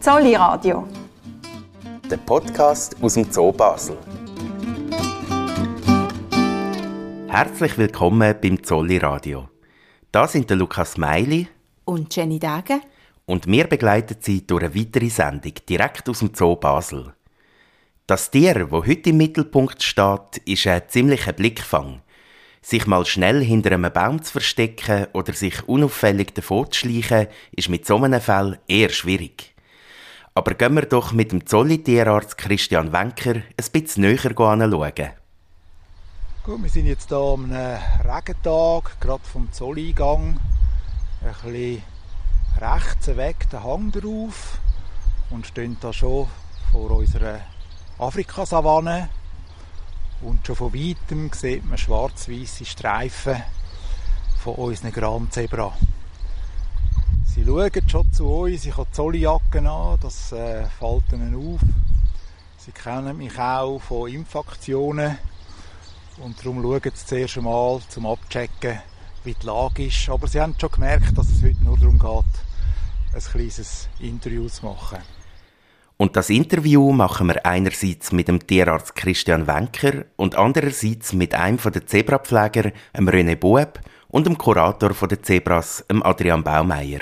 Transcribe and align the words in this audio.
Zolli 0.00 0.34
Radio. 0.34 0.88
Der 2.10 2.16
Podcast 2.16 2.96
aus 3.02 3.12
dem 3.12 3.30
Zoo 3.30 3.52
Basel. 3.52 3.98
Herzlich 7.28 7.76
willkommen 7.76 8.34
beim 8.40 8.62
Zolli 8.64 8.96
Radio. 8.96 9.50
Da 10.10 10.26
sind 10.26 10.48
der 10.48 10.56
Lukas 10.56 10.96
Meili 10.96 11.48
und 11.84 12.16
Jenny 12.16 12.38
Dage 12.38 12.80
und 13.26 13.46
wir 13.46 13.66
begleiten 13.66 14.16
Sie 14.20 14.46
durch 14.46 14.64
eine 14.64 14.74
weitere 14.74 15.10
Sendung 15.10 15.52
direkt 15.68 16.08
aus 16.08 16.20
dem 16.20 16.30
Zoo 16.34 16.56
Basel. 16.56 17.12
Das 18.06 18.30
Tier, 18.30 18.54
das 18.54 18.70
heute 18.72 19.10
im 19.10 19.18
Mittelpunkt 19.18 19.82
steht, 19.82 20.38
ist 20.46 20.66
ein 20.66 20.80
ziemlicher 20.88 21.34
Blickfang. 21.34 22.00
Sich 22.62 22.86
mal 22.86 23.04
schnell 23.04 23.44
hinter 23.44 23.72
einem 23.72 23.92
Baum 23.92 24.22
zu 24.22 24.32
verstecken 24.32 25.08
oder 25.12 25.34
sich 25.34 25.68
unauffällig 25.68 26.32
davor 26.32 26.70
zu 26.70 26.78
schleichen, 26.80 27.26
ist 27.54 27.68
mit 27.68 27.86
so 27.86 28.02
einem 28.02 28.22
Fall 28.22 28.60
eher 28.66 28.88
schwierig. 28.88 29.54
Aber 30.40 30.54
gehen 30.54 30.72
wir 30.72 30.86
doch 30.86 31.12
mit 31.12 31.32
dem 31.32 31.44
Zolli-Tierarzt 31.44 32.38
Christian 32.38 32.94
Wenker 32.94 33.34
ein 33.34 33.70
bisschen 33.74 34.04
näher 34.04 34.24
anschauen. 34.24 35.10
Gut, 36.44 36.62
wir 36.62 36.70
sind 36.70 36.86
jetzt 36.86 37.10
hier 37.10 37.18
am 37.18 37.52
Regentag, 37.52 38.98
gerade 39.00 39.22
vom 39.22 39.52
Zolleingang. 39.52 40.40
Ein 41.20 41.34
bisschen 41.42 41.82
rechts 42.58 43.06
weg 43.18 43.50
den 43.50 43.62
Hang 43.62 43.92
drauf 43.92 44.56
und 45.28 45.46
stehen 45.46 45.76
da 45.78 45.92
schon 45.92 46.26
vor 46.72 46.90
unserer 46.92 47.40
Afrikasavanne 47.98 49.10
und 50.22 50.46
schon 50.46 50.56
von 50.56 50.72
weitem 50.72 51.30
sieht 51.34 51.68
man 51.68 51.76
schwarz-weiße 51.76 52.64
Streifen 52.64 53.42
von 54.42 54.54
unseren 54.54 54.92
Grand 54.92 55.34
Zebra. 55.34 55.74
Sie 57.34 57.44
schauen 57.44 57.70
schon 57.88 58.12
zu 58.12 58.26
uns, 58.26 58.66
ich 58.66 58.76
habe 58.76 58.90
Zolljacken 58.90 59.64
an, 59.68 59.96
das 60.02 60.32
äh, 60.32 60.64
fällt 60.78 61.12
ihnen 61.12 61.36
auf. 61.36 61.60
Sie 62.58 62.72
kennen 62.72 63.16
mich 63.16 63.38
auch 63.38 63.78
von 63.78 64.10
Impfaktionen 64.10 65.16
und 66.18 66.38
darum 66.40 66.60
schauen 66.60 66.80
sie 66.92 67.06
zuerst 67.06 67.38
einmal 67.38 67.80
zum 67.88 68.06
Abchecken, 68.06 68.80
wie 69.22 69.34
die 69.34 69.46
Lage 69.46 69.86
ist. 69.86 70.08
Aber 70.08 70.26
sie 70.26 70.40
haben 70.40 70.56
schon 70.60 70.72
gemerkt, 70.72 71.16
dass 71.16 71.30
es 71.30 71.42
heute 71.42 71.62
nur 71.62 71.78
darum 71.78 72.00
geht, 72.00 73.14
ein 73.14 73.32
kleines 73.32 73.88
Interview 74.00 74.48
zu 74.48 74.66
machen. 74.66 74.98
Und 75.98 76.16
das 76.16 76.30
Interview 76.30 76.90
machen 76.90 77.28
wir 77.28 77.46
einerseits 77.46 78.10
mit 78.10 78.26
dem 78.26 78.44
Tierarzt 78.44 78.96
Christian 78.96 79.46
Wenker 79.46 80.04
und 80.16 80.34
andererseits 80.34 81.12
mit 81.12 81.34
einem 81.34 81.58
der 81.58 81.86
Zebrapfleger, 81.86 82.72
dem 82.96 83.08
René 83.08 83.36
Bueb, 83.36 83.80
und 84.08 84.26
dem 84.26 84.36
Kurator 84.36 84.90
der 85.06 85.22
Zebras, 85.22 85.84
Adrian 85.88 86.42
Baumeier. 86.42 87.00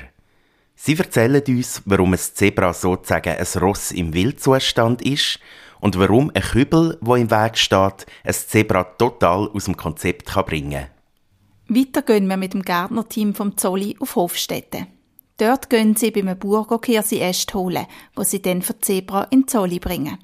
Sie 0.80 0.96
erzählen 0.96 1.42
uns, 1.48 1.82
warum 1.86 2.12
ein 2.12 2.20
Zebra 2.20 2.72
sozusagen 2.72 3.36
ein 3.36 3.60
Ross 3.60 3.90
im 3.90 4.14
Wildzustand 4.14 5.02
ist 5.02 5.40
und 5.80 5.98
warum 5.98 6.30
ein 6.32 6.42
Kübel, 6.42 6.96
wo 7.00 7.16
im 7.16 7.32
Weg 7.32 7.58
steht, 7.58 8.06
ein 8.22 8.32
Zebra 8.32 8.84
total 8.84 9.48
aus 9.48 9.64
dem 9.64 9.76
Konzept 9.76 10.32
bringen 10.46 10.86
kann. 11.66 11.76
Weiter 11.76 12.02
gehen 12.02 12.28
wir 12.28 12.36
mit 12.36 12.54
dem 12.54 12.62
Gärtnerteam 12.62 13.34
vom 13.34 13.56
Zolli 13.56 13.96
auf 13.98 14.14
Hofstetten. 14.14 14.86
Dort 15.36 15.68
gehen 15.68 15.96
sie 15.96 16.12
beim 16.12 16.38
Bauer 16.38 16.80
Kirsi-Äste 16.80 17.54
holen, 17.54 17.86
wo 18.14 18.22
sie 18.22 18.40
dann 18.40 18.62
für 18.62 18.78
Zebra 18.78 19.24
in 19.24 19.48
Zolli 19.48 19.80
bringen. 19.80 20.18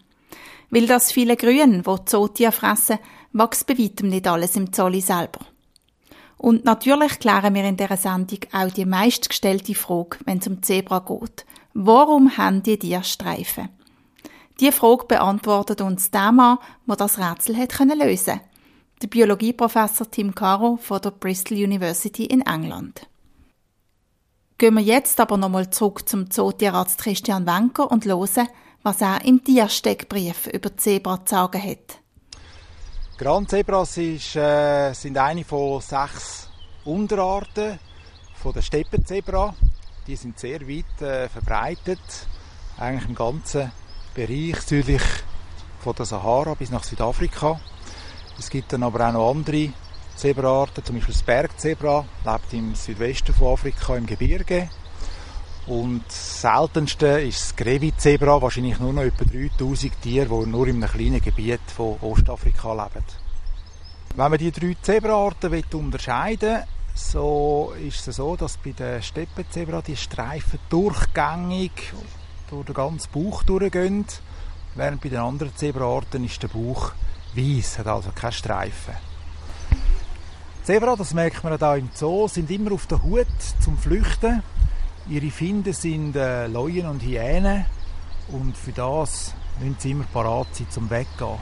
Weil 0.71 0.87
das 0.87 1.11
viele 1.11 1.37
Grün, 1.37 1.85
wo 1.85 1.99
Zootier 1.99 2.53
fressen, 2.53 3.01
wächst 3.33 3.67
bei 3.67 3.77
weitem 3.77 4.09
nicht 4.09 4.29
alles 4.29 4.55
im 4.55 4.73
Zolli 4.73 5.01
selber. 5.01 5.41
Und 6.45 6.67
natürlich 6.67 7.21
klären 7.21 7.55
wir 7.55 7.65
in 7.65 7.79
dieser 7.79 7.97
Sendung 7.97 8.41
auch 8.53 8.71
die 8.71 8.85
meistgestellte 8.85 9.75
Frage, 9.75 10.19
wenn 10.27 10.41
es 10.41 10.47
um 10.47 10.63
Zebra 10.63 10.99
geht. 10.99 11.47
Warum 11.73 12.37
haben 12.37 12.63
die 12.63 12.79
Tierstreifen? 12.79 13.71
Die 14.61 14.71
Frage 14.71 15.07
beantwortet 15.07 15.81
uns 15.81 16.11
der 16.11 16.33
Mann, 16.33 16.59
der 16.87 16.97
das 16.97 17.19
Rätsel 17.19 17.57
hat 17.57 17.79
lösen 17.79 18.27
konnte. 18.35 18.41
Der 19.01 19.07
Biologieprofessor 19.07 20.11
Tim 20.11 20.35
Caro 20.35 20.77
von 20.77 21.01
der 21.01 21.13
Bristol 21.13 21.57
University 21.57 22.27
in 22.27 22.43
England. 22.43 23.09
Gehen 24.59 24.75
wir 24.75 24.83
jetzt 24.83 25.19
aber 25.21 25.39
nochmal 25.39 25.71
zurück 25.71 26.07
zum 26.07 26.31
Zootierarzt 26.31 26.99
Christian 26.99 27.47
Wenker 27.47 27.91
und 27.91 28.05
hören, 28.05 28.49
was 28.83 29.01
er 29.01 29.25
im 29.25 29.43
Tiersteckbrief 29.43 30.49
über 30.49 30.77
Zebra 30.77 31.25
zu 31.25 31.37
sagen 31.37 31.63
hat. 31.63 32.04
Grand 33.17 33.49
Zebras 33.49 33.97
ist, 33.97 34.35
äh, 34.35 34.93
sind 34.93 35.17
eine 35.17 35.45
von 35.45 35.81
sechs 35.81 36.49
Unterarten 36.85 37.79
von 38.35 38.53
der 38.53 38.63
Steppenzebra. 38.63 39.55
Die 40.09 40.17
sind 40.17 40.37
sehr 40.37 40.61
weit 40.63 41.01
äh, 41.01 41.29
verbreitet, 41.29 42.01
eigentlich 42.77 43.09
im 43.09 43.15
ganzen 43.15 43.71
Bereich 44.17 44.61
südlich 44.63 45.03
von 45.79 45.95
der 45.95 46.07
Sahara 46.07 46.55
bis 46.55 46.71
nach 46.71 46.83
Südafrika. 46.83 47.61
Es 48.37 48.51
gibt 48.51 48.73
dann 48.73 48.83
aber 48.83 49.09
auch 49.09 49.13
noch 49.13 49.31
andere 49.31 49.71
Zebraarten, 50.17 50.85
zum 50.85 50.97
Beispiel 50.97 51.15
das 51.15 51.23
Bergzebra, 51.23 52.05
lebt 52.25 52.53
im 52.53 52.75
Südwesten 52.75 53.33
von 53.33 53.53
Afrika 53.53 53.97
im 53.97 54.07
Gebirge. 54.07 54.69
Und 55.67 56.05
das 56.07 56.43
seltenste 56.43 57.07
ist 57.23 57.41
das 57.41 57.57
Grevizebra, 57.57 58.41
wahrscheinlich 58.43 58.79
nur 58.79 58.93
noch 58.93 59.03
etwa 59.03 59.25
3000 59.25 60.03
Tiere, 60.03 60.27
die 60.29 60.51
nur 60.51 60.67
in 60.69 60.83
einem 60.83 60.91
kleinen 60.91 61.23
Gebiet 61.23 61.61
von 61.75 61.97
Ostafrika 62.03 62.73
leben. 62.75 63.05
Wenn 64.17 64.31
man 64.31 64.39
die 64.39 64.53
drei 64.53 64.77
Zebraarten 64.83 65.65
unterscheiden 65.73 66.57
will, 66.57 66.65
so 66.95 67.73
ist 67.83 68.07
es 68.07 68.17
so, 68.17 68.37
dass 68.37 68.59
bei 68.59 68.73
den 68.73 69.03
Steppenzebra 69.03 69.83
die 69.83 69.97
Streifen 69.97 70.61
durchgängig 70.69 71.93
durch 72.51 72.67
den 72.67 72.75
ganzen 72.75 73.11
Bauch 73.11 73.43
durchgehen, 73.43 74.05
während 74.75 75.01
bei 75.01 75.09
den 75.09 75.19
anderen 75.19 75.57
Zebraarten 75.57 76.25
ist 76.25 76.43
der 76.43 76.49
Bauch 76.49 76.93
weiß, 77.35 77.79
hat 77.79 77.87
also 77.87 78.11
keine 78.15 78.33
Streifen. 78.33 78.95
Zebra, 80.63 80.95
das 80.95 81.13
merkt 81.13 81.43
man 81.43 81.61
auch 81.61 81.75
im 81.75 81.91
Zoo, 81.95 82.29
sind 82.29 82.51
immer 82.51 82.73
auf 82.73 82.87
der 82.87 83.03
Hut 83.03 83.27
zum 83.61 83.77
Flüchten. 83.77 84.43
Ihre 85.07 85.31
Finde 85.31 85.75
sind 85.75 86.17
äh, 86.17 86.47
Leuen 86.47 86.87
und 86.87 87.03
Hyänen 87.03 87.67
und 88.29 88.57
für 88.57 88.73
das 88.73 89.35
müssen 89.61 89.77
sie 89.79 89.91
immer 89.91 90.05
parat 90.05 90.47
sein 90.53 90.67
zum 90.71 90.89
Weggehen. 90.89 91.39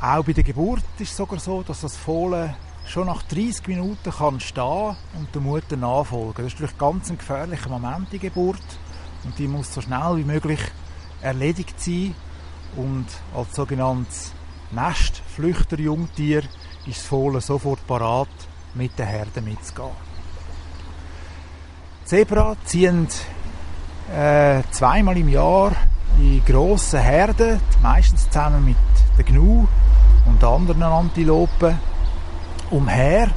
Auch 0.00 0.24
bei 0.24 0.32
der 0.32 0.44
Geburt 0.44 0.84
ist 1.00 1.10
es 1.10 1.16
sogar 1.16 1.40
so, 1.40 1.64
dass 1.64 1.80
das 1.80 1.96
Fohlen 1.96 2.54
schon 2.86 3.06
nach 3.06 3.22
30 3.24 3.66
Minuten 3.66 4.12
kann 4.12 4.38
stehen 4.38 4.96
und 5.18 5.34
der 5.34 5.42
Mutter 5.42 5.76
nachfolgen. 5.76 6.44
Das 6.44 6.46
ist 6.46 6.60
natürlich 6.60 6.78
ganz 6.78 7.10
ein 7.10 7.18
gefährlicher 7.18 7.70
Moment, 7.70 8.12
die 8.12 8.20
Geburt. 8.20 8.62
Und 9.24 9.36
die 9.38 9.48
muss 9.48 9.74
so 9.74 9.80
schnell 9.80 10.18
wie 10.18 10.24
möglich 10.24 10.60
erledigt 11.22 11.80
sein. 11.80 12.14
Und 12.76 13.06
als 13.34 13.56
sogenanntes 13.56 14.32
Nestflüchterjungtier 14.70 16.44
ist 16.86 16.98
das 16.98 17.06
Fohlen 17.06 17.40
sofort 17.40 17.84
parat, 17.88 18.28
mit 18.74 18.96
der 18.96 19.06
Herde 19.06 19.40
mitzugehen. 19.40 20.05
Zebra 22.06 22.54
ziehen 22.64 23.08
äh, 24.16 24.62
zweimal 24.70 25.16
im 25.16 25.28
Jahr 25.28 25.72
in 26.20 26.40
grossen 26.44 27.00
Herden, 27.00 27.58
meistens 27.82 28.30
zusammen 28.30 28.64
mit 28.64 28.76
der 29.18 29.24
Gnu 29.24 29.66
und 30.24 30.44
anderen 30.44 30.84
Antilopen, 30.84 31.76
umher, 32.70 33.28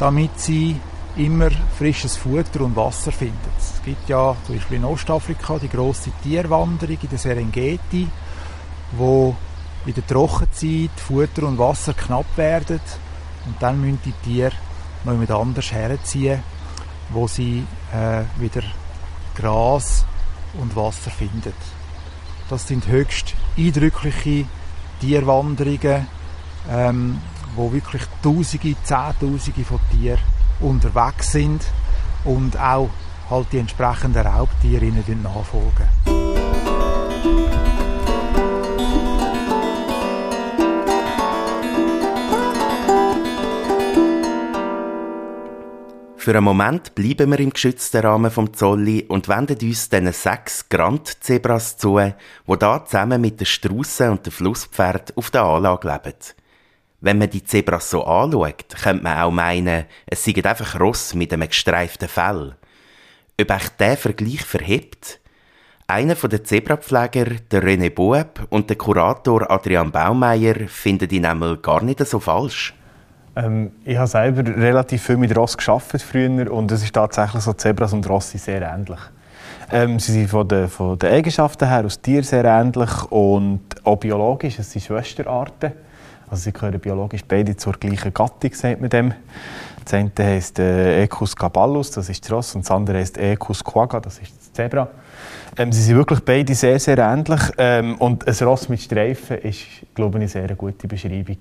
damit 0.00 0.40
sie 0.40 0.80
immer 1.14 1.50
frisches 1.78 2.16
Futter 2.16 2.62
und 2.62 2.74
Wasser 2.74 3.12
finden. 3.12 3.38
Es 3.56 3.80
gibt 3.84 4.08
ja 4.08 4.34
zum 4.44 4.56
Beispiel 4.56 4.78
in 4.78 4.84
Ostafrika 4.84 5.60
die 5.60 5.68
große 5.68 6.10
Tierwanderung 6.20 6.98
in 7.00 7.08
der 7.08 7.18
Serengeti, 7.18 8.08
wo 8.96 9.36
in 9.86 9.94
der 9.94 10.04
Trockenzeit 10.04 10.90
Futter 10.96 11.46
und 11.46 11.58
Wasser 11.58 11.94
knapp 11.94 12.36
werden 12.36 12.80
und 13.46 13.54
dann 13.60 13.80
müssen 13.80 14.00
die 14.04 14.14
Tiere 14.24 14.50
noch 15.04 15.12
jemand 15.12 15.30
anders 15.30 15.70
herziehen, 15.70 16.42
wo 17.10 17.26
sie 17.28 17.64
äh, 17.92 18.22
wieder 18.40 18.62
Gras 19.34 20.04
und 20.60 20.76
Wasser 20.76 21.10
finden. 21.10 21.52
Das 22.48 22.68
sind 22.68 22.86
höchst 22.86 23.34
eindrückliche 23.56 24.46
Tierwanderungen, 25.00 26.06
ähm, 26.70 27.20
wo 27.56 27.72
wirklich 27.72 28.02
Tausende, 28.22 28.76
Zehntausende 28.82 29.64
von 29.64 29.80
Tieren 29.90 30.18
unterwegs 30.60 31.32
sind 31.32 31.62
und 32.24 32.58
auch 32.58 32.90
halt 33.30 33.46
die 33.52 33.58
entsprechenden 33.58 34.26
Raubtiere 34.26 34.84
ihnen 34.84 35.22
nachfolgen. 35.22 36.33
Für 46.24 46.30
einen 46.30 46.44
Moment 46.44 46.94
bleiben 46.94 47.32
wir 47.32 47.38
im 47.38 47.50
geschützten 47.50 48.00
Rahmen 48.00 48.30
vom 48.30 48.54
Zolli 48.54 49.04
und 49.08 49.28
wenden 49.28 49.58
uns 49.60 49.90
diesen 49.90 50.10
sechs 50.10 50.70
Grand-Zebras 50.70 51.76
zu, 51.76 51.98
die 51.98 52.58
da 52.58 52.82
zusammen 52.82 53.20
mit 53.20 53.40
den 53.40 53.46
Straussen 53.46 54.08
und 54.08 54.24
den 54.24 54.32
Flusspferd 54.32 55.14
auf 55.18 55.30
der 55.30 55.42
Anlage 55.42 55.86
leben. 55.86 56.16
Wenn 57.02 57.18
man 57.18 57.28
die 57.28 57.44
Zebras 57.44 57.90
so 57.90 58.04
anschaut, 58.04 58.68
könnte 58.82 59.02
man 59.02 59.18
auch 59.18 59.30
meinen, 59.32 59.84
es 60.06 60.24
seien 60.24 60.46
einfach 60.46 60.80
Ross 60.80 61.12
mit 61.12 61.30
einem 61.30 61.46
gestreiften 61.46 62.08
Fell. 62.08 62.56
Ob 63.38 63.50
euch 63.50 63.68
der 63.78 63.98
Vergleich 63.98 64.46
verhebt? 64.46 65.20
Einer 65.86 66.14
der 66.14 66.42
Zebrapfleger, 66.42 67.26
der 67.50 67.62
René 67.62 67.90
Boeb, 67.90 68.46
und 68.48 68.70
der 68.70 68.78
Kurator 68.78 69.50
Adrian 69.50 69.92
Baumeier 69.92 70.68
finden 70.68 71.06
die 71.06 71.20
nämlich 71.20 71.60
gar 71.60 71.82
nicht 71.82 71.98
so 72.06 72.18
falsch. 72.18 72.72
Ähm, 73.36 73.72
ich 73.84 73.96
habe 73.96 74.06
selber 74.06 74.56
relativ 74.56 75.02
viel 75.02 75.16
mit 75.16 75.36
Ross 75.36 75.56
geschafft 75.56 76.00
früher 76.02 76.52
und 76.52 76.70
es 76.70 76.82
ist 76.82 76.94
tatsächlich 76.94 77.42
so, 77.42 77.52
Zebras 77.52 77.92
und 77.92 78.08
Ross 78.08 78.30
sind 78.30 78.42
sehr 78.42 78.62
ähnlich. 78.62 79.00
Ähm, 79.72 79.98
sie 79.98 80.12
sind 80.12 80.30
von 80.30 80.46
den, 80.46 80.68
von 80.68 80.98
den 80.98 81.10
Eigenschaften 81.10 81.68
her 81.68 81.84
aus 81.84 82.00
Tier 82.00 82.22
sehr 82.22 82.44
ähnlich 82.44 82.90
und 83.10 83.60
auch 83.82 83.96
biologisch, 83.96 84.58
es 84.58 84.70
sind 84.70 84.82
Schwesterarten. 84.82 85.72
Also 86.30 86.44
sie 86.44 86.52
gehören 86.52 86.78
biologisch 86.78 87.22
beide 87.26 87.56
zur 87.56 87.74
gleichen 87.74 88.14
Gattung, 88.14 88.52
sagt 88.52 88.80
man 88.80 88.90
dem. 88.90 89.14
Das 89.84 89.94
eine 89.94 90.10
heisst 90.18 90.58
äh, 90.58 91.02
Ecus 91.02 91.36
caballus, 91.36 91.90
das 91.90 92.08
ist 92.08 92.24
das 92.24 92.32
Ross, 92.32 92.54
und 92.54 92.64
das 92.64 92.70
andere 92.70 92.98
heisst 92.98 93.18
Ecus 93.18 93.62
quagga, 93.62 94.00
das 94.00 94.18
ist 94.18 94.32
das 94.38 94.52
Zebra. 94.52 94.88
Ähm, 95.58 95.72
sie 95.72 95.82
sind 95.82 95.96
wirklich 95.96 96.20
beide 96.20 96.54
sehr, 96.54 96.78
sehr 96.78 96.98
ähnlich. 96.98 97.40
Ähm, 97.58 97.96
und 97.96 98.26
ein 98.26 98.46
Ross 98.46 98.68
mit 98.68 98.80
Streifen 98.80 99.38
ist, 99.38 99.60
glaube 99.94 100.18
ich, 100.18 100.22
eine 100.22 100.28
sehr 100.28 100.56
gute 100.56 100.88
Beschreibung 100.88 101.38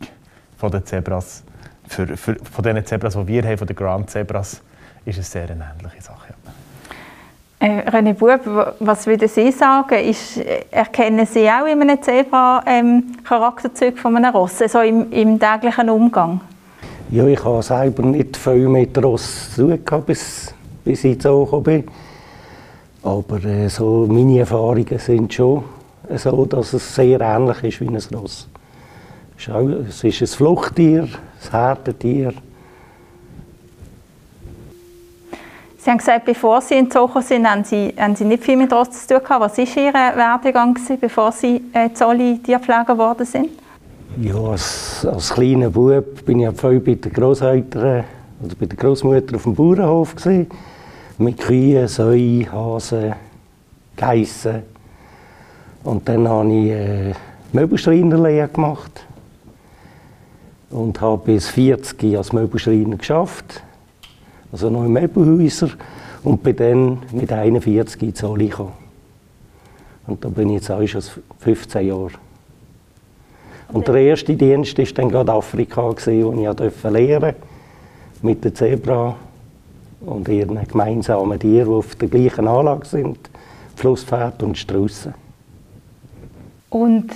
von 0.58 0.72
den 0.72 0.86
Zebras. 0.86 1.44
Für, 1.88 2.18
für, 2.18 2.36
von 2.36 2.64
den 2.64 2.86
Zebras, 2.86 3.14
die 3.14 3.28
wir 3.28 3.44
haben, 3.44 3.58
von 3.58 3.68
den 3.68 3.76
Grand 3.76 4.10
Zebras, 4.10 4.62
ist 5.06 5.20
es 5.20 5.32
sehr 5.32 5.50
eine 5.50 5.66
ähnliche 5.80 6.02
Sache. 6.02 6.30
Ja. 6.30 6.54
Äh, 7.64 7.90
René 7.90 8.14
Bub, 8.14 8.76
was 8.80 9.08
würden 9.08 9.30
Sie 9.30 9.50
sagen? 9.52 9.96
Ist, 9.96 10.38
erkennen 10.70 11.26
Sie 11.26 11.50
auch 11.50 11.66
in 11.66 11.82
einem 11.82 12.02
Zebra 12.02 12.62
ähm, 12.66 13.16
Charakterzüge 13.24 13.96
von 13.96 14.18
einem 14.18 14.36
Ross, 14.36 14.58
so 14.58 14.82
im, 14.82 15.10
im, 15.12 15.40
täglichen 15.40 15.90
Umgang? 15.90 16.42
Ja, 17.10 17.26
ich 17.26 17.42
habe 17.42 17.64
selber 17.64 18.04
nicht 18.04 18.36
viel 18.36 18.68
mit 18.68 19.02
Ross 19.02 19.56
zu 19.56 19.78
tun 19.78 20.04
bis, 20.06 20.54
bis 20.84 21.06
ich 21.06 21.22
so 21.22 21.46
gekommen 21.46 21.64
bin. 21.64 21.84
Aber 23.02 23.42
äh, 23.46 23.70
so 23.70 24.08
meine 24.10 24.40
Erfahrungen 24.40 25.00
sind 25.00 25.34
schon 25.34 25.64
so, 26.18 26.46
dass 26.46 26.74
es 26.74 26.96
sehr 26.96 27.22
ähnlich 27.22 27.64
ist 27.64 27.80
wie 27.80 27.88
ein 27.88 27.98
Ross. 28.14 28.50
Es 29.38 30.04
ist 30.04 30.22
ein 30.22 30.28
Fluchttier, 30.28 31.08
ein 31.52 31.60
Herdentier. 31.60 32.34
Sie 35.78 35.90
haben 35.90 35.98
gesagt, 35.98 36.24
bevor 36.24 36.62
Sie 36.62 36.76
in 36.76 36.90
Zocho 36.90 37.20
sind, 37.20 37.46
haben 37.46 37.66
Sie, 37.66 37.94
haben 37.98 38.16
Sie 38.16 38.24
nicht 38.24 38.42
viel 38.42 38.56
mit 38.56 38.72
Ross 38.72 38.90
zu 38.92 39.16
tun 39.16 39.24
gehabt. 39.24 39.42
Was 39.42 39.58
war 39.58 39.84
Ihr 39.84 39.94
Werdegang, 39.94 40.78
bevor 41.02 41.34
Sie 41.34 41.62
äh, 41.74 41.92
Zolli 41.94 42.40
Tierpfleger 42.40 42.86
geworden 42.86 43.26
sind? 43.26 43.50
Ja, 44.22 44.36
als, 44.36 45.06
als 45.06 45.34
kleiner 45.34 45.70
Bub 45.70 46.24
bin 46.26 46.40
ich 46.40 46.62
viel 46.62 46.80
bei 46.80 46.94
den 46.94 47.12
Großeltern 47.12 48.06
oder 48.42 48.56
bei 48.58 48.66
der 48.66 48.78
Großmutter 48.78 49.36
auf 49.36 49.44
dem 49.44 49.56
Bauernhof 49.56 50.16
gewesen, 50.16 50.48
mit 51.18 51.40
Kühen, 51.40 51.88
Säuen, 51.90 52.50
Hasen, 52.50 53.14
Geissen. 53.98 54.64
Und 55.84 56.08
dann 56.08 56.30
habe 56.30 56.54
ich 56.54 56.72
äh, 56.72 57.14
Möbelschreinerlehre 57.52 58.48
gemacht 58.48 59.06
und 60.74 61.00
habe 61.02 61.24
bis 61.26 61.50
40 61.50 62.18
als 62.18 62.34
Möbelschreiner 62.34 62.98
geschafft 62.98 63.64
also 64.54 64.70
noch 64.70 64.86
im 64.86 64.94
Möbelhäuser 64.94 65.70
und 66.24 66.44
bin 66.44 66.56
dann 66.56 66.98
mit 67.12 67.34
41 67.34 68.02
in 68.04 68.16
Zolli 68.16 68.48
gekommen. 68.48 68.74
Und 70.06 70.24
da 70.24 70.30
bin 70.30 70.50
ich 70.50 70.56
jetzt 70.56 70.70
auch 70.70 70.86
schon 70.86 71.02
15 71.40 71.88
Jahre. 71.88 72.12
Und 73.70 73.88
der 73.88 73.96
erste 73.96 74.36
Dienst 74.36 74.78
war 74.78 74.86
dann 74.86 75.10
gerade 75.10 75.34
Afrika, 75.34 75.82
wo 75.82 75.92
ich 75.92 76.56
durfte 76.56 77.36
mit 78.22 78.46
den 78.46 78.56
Zebra 78.56 79.16
und 80.02 80.28
ihren 80.28 80.68
gemeinsamen 80.68 81.40
Tieren, 81.40 81.70
die 81.70 81.74
auf 81.74 81.96
der 81.96 82.10
gleichen 82.10 82.48
Anlage 82.48 82.86
sind, 82.86 83.18
Flusspferd 83.76 84.44
und 84.44 84.58
Straussen. 84.58 85.16
Und 86.70 87.10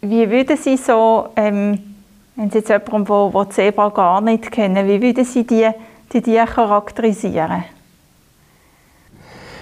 wie 0.00 0.30
würden 0.30 0.56
Sie 0.56 0.76
so, 0.78 1.28
ähm, 1.36 1.89
wenn 2.36 2.50
Sie 2.50 2.58
jetzt 2.58 2.68
jemanden, 2.70 3.32
der 3.32 3.50
Zebra 3.50 3.88
gar 3.88 4.20
nicht 4.20 4.50
kennen, 4.50 4.86
wie 4.88 5.02
würden 5.02 5.24
Sie 5.24 5.46
die 5.46 5.70
die 6.12 6.22
Tiere 6.22 6.46
charakterisieren? 6.46 7.64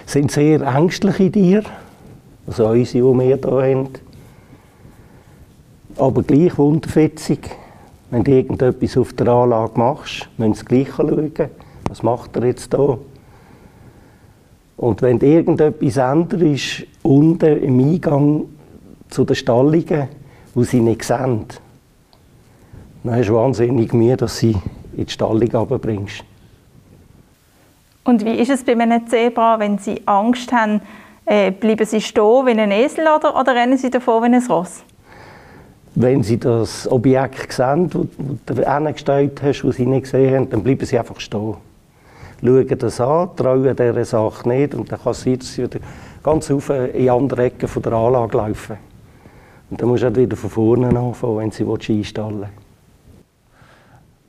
Es 0.06 0.12
sind 0.12 0.30
sehr 0.30 0.62
ängstliche 0.62 1.30
Tiere, 1.30 1.64
also 2.46 2.68
unsere, 2.68 3.12
die 3.12 3.18
wir 3.18 3.36
hier 3.36 3.40
haben. 3.44 3.88
Aber 5.98 6.22
gleich 6.22 6.56
wunderfetzig. 6.56 7.50
Wenn 8.10 8.24
du 8.24 8.30
irgendetwas 8.30 8.96
auf 8.96 9.12
der 9.12 9.28
Anlage 9.28 9.78
machst, 9.78 10.28
müssen 10.38 10.54
sie 10.54 10.64
gleich 10.64 10.88
schauen, 10.94 11.32
was 11.88 12.02
macht 12.02 12.36
er 12.36 12.46
jetzt 12.46 12.74
hier. 12.74 12.98
Und 14.78 15.02
wenn 15.02 15.20
irgendetwas 15.20 15.98
ändert 15.98 16.40
ist, 16.40 16.86
unten 17.02 17.62
im 17.62 17.78
Eingang 17.80 18.44
zu 19.10 19.24
den 19.24 19.36
Stallungen, 19.36 20.08
wo 20.54 20.62
sie 20.62 20.80
nicht 20.80 21.04
sehen, 21.04 21.44
dann 23.04 23.16
hast 23.16 23.28
du 23.28 23.34
wahnsinnig 23.34 23.92
Mühe, 23.92 24.16
dass 24.16 24.38
sie 24.38 24.56
in 24.96 25.06
die 25.06 25.10
Stallung 25.10 25.50
runterbringst. 25.50 26.24
Und 28.04 28.24
wie 28.24 28.34
ist 28.36 28.50
es 28.50 28.64
bei 28.64 28.72
einem 28.72 29.06
Zebra, 29.06 29.58
wenn 29.58 29.78
sie 29.78 30.00
Angst 30.06 30.52
haben, 30.52 30.80
äh, 31.26 31.50
bleiben 31.50 31.84
sie 31.84 32.00
stehen 32.00 32.46
wie 32.46 32.50
ein 32.52 32.70
Esel 32.70 33.04
oder, 33.06 33.38
oder 33.38 33.54
rennen 33.54 33.76
sie 33.76 33.90
davor 33.90 34.22
wie 34.22 34.26
ein 34.26 34.42
Ross? 34.48 34.82
Wenn 35.94 36.22
sie 36.22 36.38
das 36.38 36.90
Objekt 36.90 37.52
sehen, 37.52 37.90
das 38.46 38.56
du 38.56 38.64
hingestellt 38.64 39.42
hast, 39.42 39.62
das 39.62 39.76
sie 39.76 39.86
nicht 39.86 40.04
gesehen 40.04 40.34
haben, 40.34 40.50
dann 40.50 40.62
bleiben 40.62 40.86
sie 40.86 40.98
einfach 40.98 41.20
stehen. 41.20 41.56
Schauen 42.40 42.78
das 42.78 43.00
an, 43.00 43.30
trauen 43.36 43.76
dieser 43.76 44.04
Sache 44.04 44.48
nicht 44.48 44.74
und 44.74 44.90
dann 44.90 45.02
kann 45.02 45.12
es 45.12 45.22
sein, 45.22 45.38
dass 45.38 45.52
sie 45.52 45.64
wieder 45.64 45.80
ganz 46.22 46.50
auf 46.50 46.70
in 46.70 47.10
andere 47.10 47.44
Ecke 47.44 47.66
der 47.66 47.92
Anlage 47.92 48.36
laufen. 48.36 48.76
Und 49.70 49.82
dann 49.82 49.88
musst 49.88 50.04
du 50.04 50.16
wieder 50.16 50.36
von 50.36 50.50
vorne 50.50 50.88
anfangen, 50.88 51.38
wenn 51.38 51.50
sie 51.50 51.64
einstellen 51.64 52.40
willst. 52.40 52.67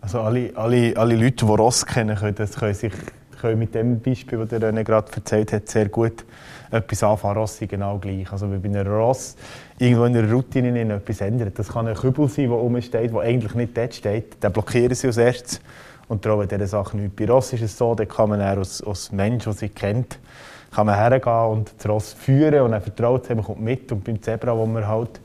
Also 0.02 0.22
alle, 0.22 0.52
alle, 0.56 0.96
alle 0.96 1.16
Leute, 1.16 1.46
die 1.46 1.52
Ross 1.52 1.86
kennen, 1.86 2.16
können, 2.16 2.36
können 2.36 2.74
sich 2.74 2.94
können 3.40 3.60
mit 3.60 3.74
dem 3.74 4.00
Beispiel, 4.00 4.46
das 4.46 4.62
René 4.62 4.84
gerade 4.84 5.12
erzählt 5.14 5.54
hat, 5.54 5.68
sehr 5.70 5.90
gut 5.90 6.26
etwas 6.72 7.04
anfangen. 7.04 7.38
Ross 7.38 7.62
ist 7.62 7.70
genau 7.70 7.98
gleich. 7.98 8.32
Also 8.32 8.50
wenn 8.52 8.62
bei 8.62 8.70
einer 8.70 8.90
Ross 8.90 9.36
irgendwo 9.78 10.06
in 10.06 10.14
der 10.14 10.30
Routine 10.30 10.94
etwas 10.94 11.22
ändert, 11.22 11.58
das 11.58 11.70
kann 11.70 11.88
ein 11.88 11.96
Kübel 11.96 12.28
sein, 12.28 12.50
der 12.50 12.58
rumsteht, 12.58 13.14
der 13.14 13.20
eigentlich 13.22 13.56
nicht 13.56 13.78
dort 13.78 13.94
steht, 13.94 14.38
dann 14.42 14.52
blockieren 14.52 14.94
sie 14.94 15.08
als 15.08 15.18
erstes 15.18 15.62
und 16.08 16.22
trauen 16.22 16.48
dieser 16.48 16.68
Sache 16.68 16.98
nicht. 16.98 17.16
Bei 17.16 17.26
Ross 17.26 17.54
ist 17.54 17.62
es 17.62 17.78
so, 17.78 17.96
da 17.96 18.06
kann 18.06 18.30
man 18.30 18.42
als, 18.42 18.82
als 18.84 19.12
Mensch, 19.12 19.46
der 19.46 19.54
sie 19.54 19.70
kennt, 19.70 20.20
kann 20.72 20.86
man 20.86 20.96
hergehen 20.96 21.52
und 21.52 21.74
das 21.78 21.90
Ross 21.90 22.14
führen 22.14 22.62
und 22.62 22.72
dann 22.72 22.82
vertraut 22.82 23.24
es, 23.24 23.30
man 23.30 23.44
kommt 23.44 23.62
mit. 23.62 23.92
Und 23.92 24.04
beim 24.04 24.22
Zebra, 24.22 24.56
wo 24.56 24.66
man 24.66 24.88
halt 24.88 25.20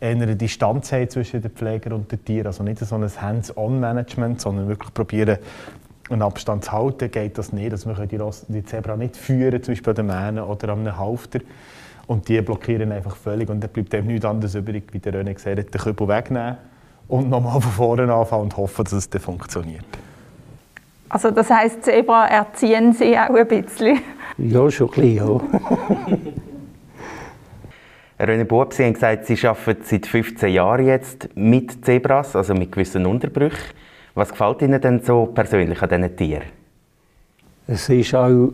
eine 0.00 0.36
Distanz 0.36 0.92
haben 0.92 1.08
zwischen 1.08 1.42
den 1.42 1.50
Pfleger 1.50 1.94
und 1.94 2.10
den 2.10 2.24
Tieren. 2.24 2.46
Also 2.46 2.62
nicht 2.62 2.78
so 2.78 2.94
ein 2.94 3.02
Hands-on-Management, 3.04 4.40
sondern 4.40 4.68
wirklich 4.68 4.92
probieren, 4.92 5.38
einen 6.08 6.22
Abstand 6.22 6.64
zu 6.64 6.72
halten, 6.72 7.10
geht 7.10 7.36
das 7.38 7.52
nicht. 7.52 7.72
Also 7.72 7.88
wir 7.88 7.96
können 7.96 8.08
die, 8.08 8.52
die 8.52 8.64
Zebra 8.64 8.96
nicht 8.96 9.16
führen, 9.16 9.62
zum 9.62 9.72
Beispiel 9.72 9.90
an 9.90 9.96
den 9.96 10.06
Mähnen 10.06 10.44
oder 10.44 10.68
an 10.70 10.80
einem 10.80 10.96
Halfter. 10.96 11.40
Und 12.06 12.28
die 12.28 12.40
blockieren 12.40 12.92
einfach 12.92 13.16
völlig. 13.16 13.48
Und 13.48 13.60
dann 13.60 13.70
bleibt 13.70 13.92
dem 13.92 14.06
nichts 14.06 14.24
anderes 14.24 14.54
übrig, 14.54 14.84
wie 14.92 14.98
der 15.00 15.14
René 15.14 15.34
gesagt 15.34 15.58
hat, 15.58 15.74
den 15.74 15.80
Kübel 15.80 16.06
wegnehmen 16.06 16.56
und 17.08 17.28
nochmal 17.28 17.60
von 17.60 17.72
vorne 17.72 18.12
anfangen 18.12 18.44
und 18.44 18.56
hoffen, 18.56 18.84
dass 18.84 18.92
es 18.92 19.10
dann 19.10 19.20
funktioniert. 19.20 19.84
Also 21.08 21.30
das 21.30 21.50
heisst, 21.50 21.84
Zebra 21.84 22.26
erziehen 22.26 22.92
Sie 22.92 23.16
auch 23.16 23.30
ein 23.30 23.46
bisschen? 23.46 24.00
Ja, 24.38 24.70
schon 24.70 24.88
ein 24.88 24.94
bisschen, 24.94 25.16
ja. 25.16 25.40
René 28.18 28.44
Bub, 28.44 28.72
Sie 28.72 28.84
haben 28.84 28.94
gesagt, 28.94 29.26
Sie 29.26 29.46
arbeiten 29.46 29.82
seit 29.84 30.06
15 30.06 30.52
Jahren 30.52 30.86
jetzt 30.86 31.28
mit 31.34 31.84
Zebras, 31.84 32.34
also 32.34 32.54
mit 32.54 32.72
gewissen 32.72 33.04
Unterbrüchen. 33.04 33.74
Was 34.14 34.30
gefällt 34.30 34.62
Ihnen 34.62 34.80
denn 34.80 35.02
so 35.02 35.26
persönlich 35.26 35.82
an 35.82 35.88
diesen 35.90 36.16
Tieren? 36.16 36.44
Es 37.66 37.88
ist 37.90 38.14
auch 38.14 38.52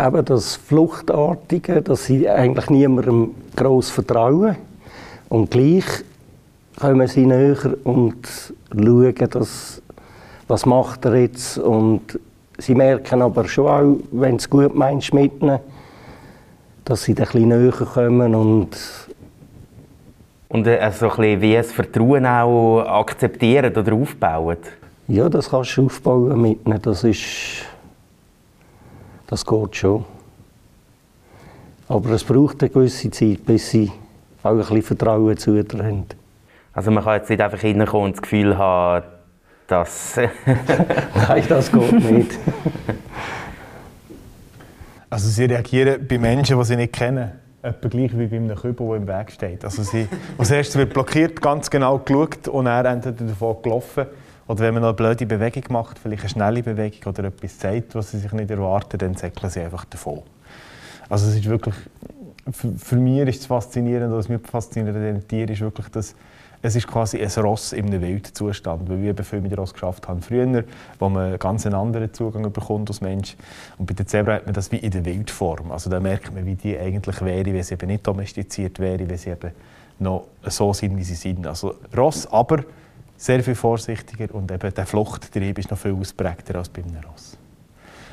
eben 0.00 0.24
das 0.24 0.56
Fluchtartige, 0.56 1.80
dass 1.80 2.04
sie 2.04 2.28
eigentlich 2.28 2.68
niemandem 2.68 3.34
gross 3.56 3.88
vertrauen. 3.88 4.56
Und 5.28 5.50
gleich 5.50 5.84
kommen 6.78 7.06
sie 7.06 7.24
näher 7.24 7.56
und 7.84 8.16
schauen, 8.74 9.14
dass, 9.30 9.80
was 10.48 10.66
macht 10.66 11.04
er 11.06 11.14
jetzt. 11.14 11.56
Und 11.56 12.18
sie 12.58 12.74
merken 12.74 13.22
aber 13.22 13.46
schon 13.46 13.66
auch, 13.68 13.96
wenn 14.10 14.36
es 14.36 14.50
gut 14.50 14.74
meinst 14.74 15.14
mit 15.14 15.40
ihnen, 15.40 15.60
dass 16.84 17.04
sie 17.04 17.12
ein 17.12 17.16
bisschen 17.16 17.48
näher 17.48 17.72
kommen 17.72 18.34
und 18.34 18.76
und 20.48 20.66
äh, 20.66 20.92
so 20.92 21.08
ein 21.08 21.16
bisschen 21.16 21.40
wie 21.40 21.54
das 21.54 21.72
Vertrauen 21.72 22.26
auch 22.26 22.82
akzeptieren 22.82 23.74
oder 23.74 23.94
aufbauen? 23.94 24.58
Ja, 25.08 25.28
das 25.30 25.48
kannst 25.48 25.76
du 25.78 25.86
aufbauen 25.86 26.40
mit 26.42 26.66
ihnen. 26.66 26.82
Das 26.82 27.04
ist. 27.04 27.64
Das 29.26 29.46
geht 29.46 29.76
schon. 29.76 30.04
Aber 31.88 32.10
es 32.10 32.22
braucht 32.22 32.62
eine 32.62 32.70
gewisse 32.70 33.10
Zeit, 33.10 33.46
bis 33.46 33.70
sie 33.70 33.90
auch 34.42 34.50
ein 34.50 34.58
bisschen 34.58 34.82
Vertrauen 34.82 35.36
zu 35.38 35.62
dir 35.62 35.84
haben. 35.84 36.04
Also 36.74 36.90
man 36.90 37.02
kann 37.04 37.14
jetzt 37.14 37.30
nicht 37.30 37.40
einfach 37.40 37.60
hineinkommen 37.60 38.06
und 38.06 38.16
das 38.16 38.22
Gefühl 38.22 38.56
haben, 38.56 39.06
dass... 39.66 40.16
Nein, 41.28 41.44
das 41.48 41.72
geht 41.72 41.92
nicht. 42.10 42.38
Also 45.12 45.28
sie 45.28 45.44
reagieren 45.44 46.06
bei 46.08 46.16
Menschen, 46.16 46.58
die 46.58 46.64
sie 46.64 46.74
nicht 46.74 46.94
kennen. 46.94 47.32
etwa 47.60 47.88
gleich 47.88 48.18
wie 48.18 48.28
bei 48.28 48.36
einem 48.36 48.56
Kübel, 48.56 48.86
der 48.86 48.96
im 48.96 49.06
Weg 49.06 49.30
steht. 49.30 49.62
Also 49.62 49.82
sie, 49.82 50.08
als 50.38 50.50
erstes 50.50 50.76
wird 50.76 50.94
blockiert, 50.94 51.42
ganz 51.42 51.68
genau 51.68 51.98
geschaut 51.98 52.48
und 52.48 52.64
er 52.64 52.86
entweder 52.86 53.26
davon 53.26 53.60
gelaufen. 53.60 54.06
Oder 54.48 54.60
wenn 54.60 54.72
man 54.72 54.82
noch 54.82 54.88
eine 54.88 54.96
blöde 54.96 55.26
Bewegung 55.26 55.64
macht, 55.68 55.98
vielleicht 55.98 56.22
eine 56.22 56.30
schnelle 56.30 56.62
Bewegung 56.62 57.12
oder 57.12 57.24
etwas 57.24 57.60
sagt, 57.60 57.94
was 57.94 58.12
sie 58.12 58.20
sich 58.20 58.32
nicht 58.32 58.50
erwarten, 58.50 58.96
dann 58.96 59.14
säckeln 59.14 59.50
sie 59.50 59.60
einfach 59.60 59.84
davon. 59.84 60.22
Also 61.10 61.28
es 61.28 61.36
ist 61.36 61.44
wirklich, 61.46 61.74
für, 62.50 62.72
für 62.72 62.96
mich 62.96 63.18
ist 63.28 63.40
es 63.40 63.46
faszinierend, 63.46 64.14
was 64.14 64.30
mich 64.30 64.40
fasziniert 64.50 64.96
an 64.96 65.28
Tieren, 65.28 65.50
ist 65.50 65.60
wirklich, 65.60 65.88
dass 65.88 66.14
es 66.62 66.76
ist 66.76 66.86
quasi 66.86 67.20
ein 67.20 67.30
Ross 67.44 67.74
einem 67.74 68.00
Wildzustand, 68.00 68.88
weil 68.88 69.02
wir 69.02 69.10
eben 69.10 69.24
viel 69.24 69.40
mit 69.40 69.56
Ross 69.58 69.72
geschafft 69.72 70.06
haben 70.06 70.22
früher, 70.22 70.64
wo 70.98 71.08
man 71.08 71.26
einen 71.26 71.38
ganz 71.38 71.66
anderen 71.66 72.14
Zugang 72.14 72.50
bekommt 72.52 72.88
als 72.88 73.00
Mensch. 73.00 73.36
Und 73.78 73.86
bei 73.86 73.94
den 73.94 74.06
Zebra 74.06 74.34
hat 74.34 74.46
man 74.46 74.54
das 74.54 74.70
wie 74.70 74.76
in 74.76 74.92
der 74.92 75.04
Wildform. 75.04 75.72
Also 75.72 75.90
da 75.90 75.98
merkt 75.98 76.32
man, 76.32 76.46
wie 76.46 76.54
die 76.54 76.78
eigentlich 76.78 77.20
wäre, 77.20 77.52
wenn 77.52 77.62
sie 77.62 77.74
eben 77.74 77.88
nicht 77.88 78.06
domestiziert 78.06 78.78
wäre, 78.78 79.08
wenn 79.08 79.18
sie 79.18 79.30
eben 79.30 79.50
noch 79.98 80.24
so 80.44 80.72
sind, 80.72 80.96
wie 80.96 81.04
sie 81.04 81.16
sind. 81.16 81.46
Also 81.46 81.74
Ross, 81.96 82.26
aber 82.30 82.64
sehr 83.16 83.42
viel 83.42 83.54
vorsichtiger 83.54 84.34
und 84.34 84.50
eben 84.50 84.72
der 84.72 84.86
Fluchttrieb 84.86 85.58
ist 85.58 85.70
noch 85.70 85.78
viel 85.78 85.94
ausprägter 85.94 86.56
als 86.56 86.68
bei 86.68 86.82
einem 86.82 86.96
Ross. 87.08 87.36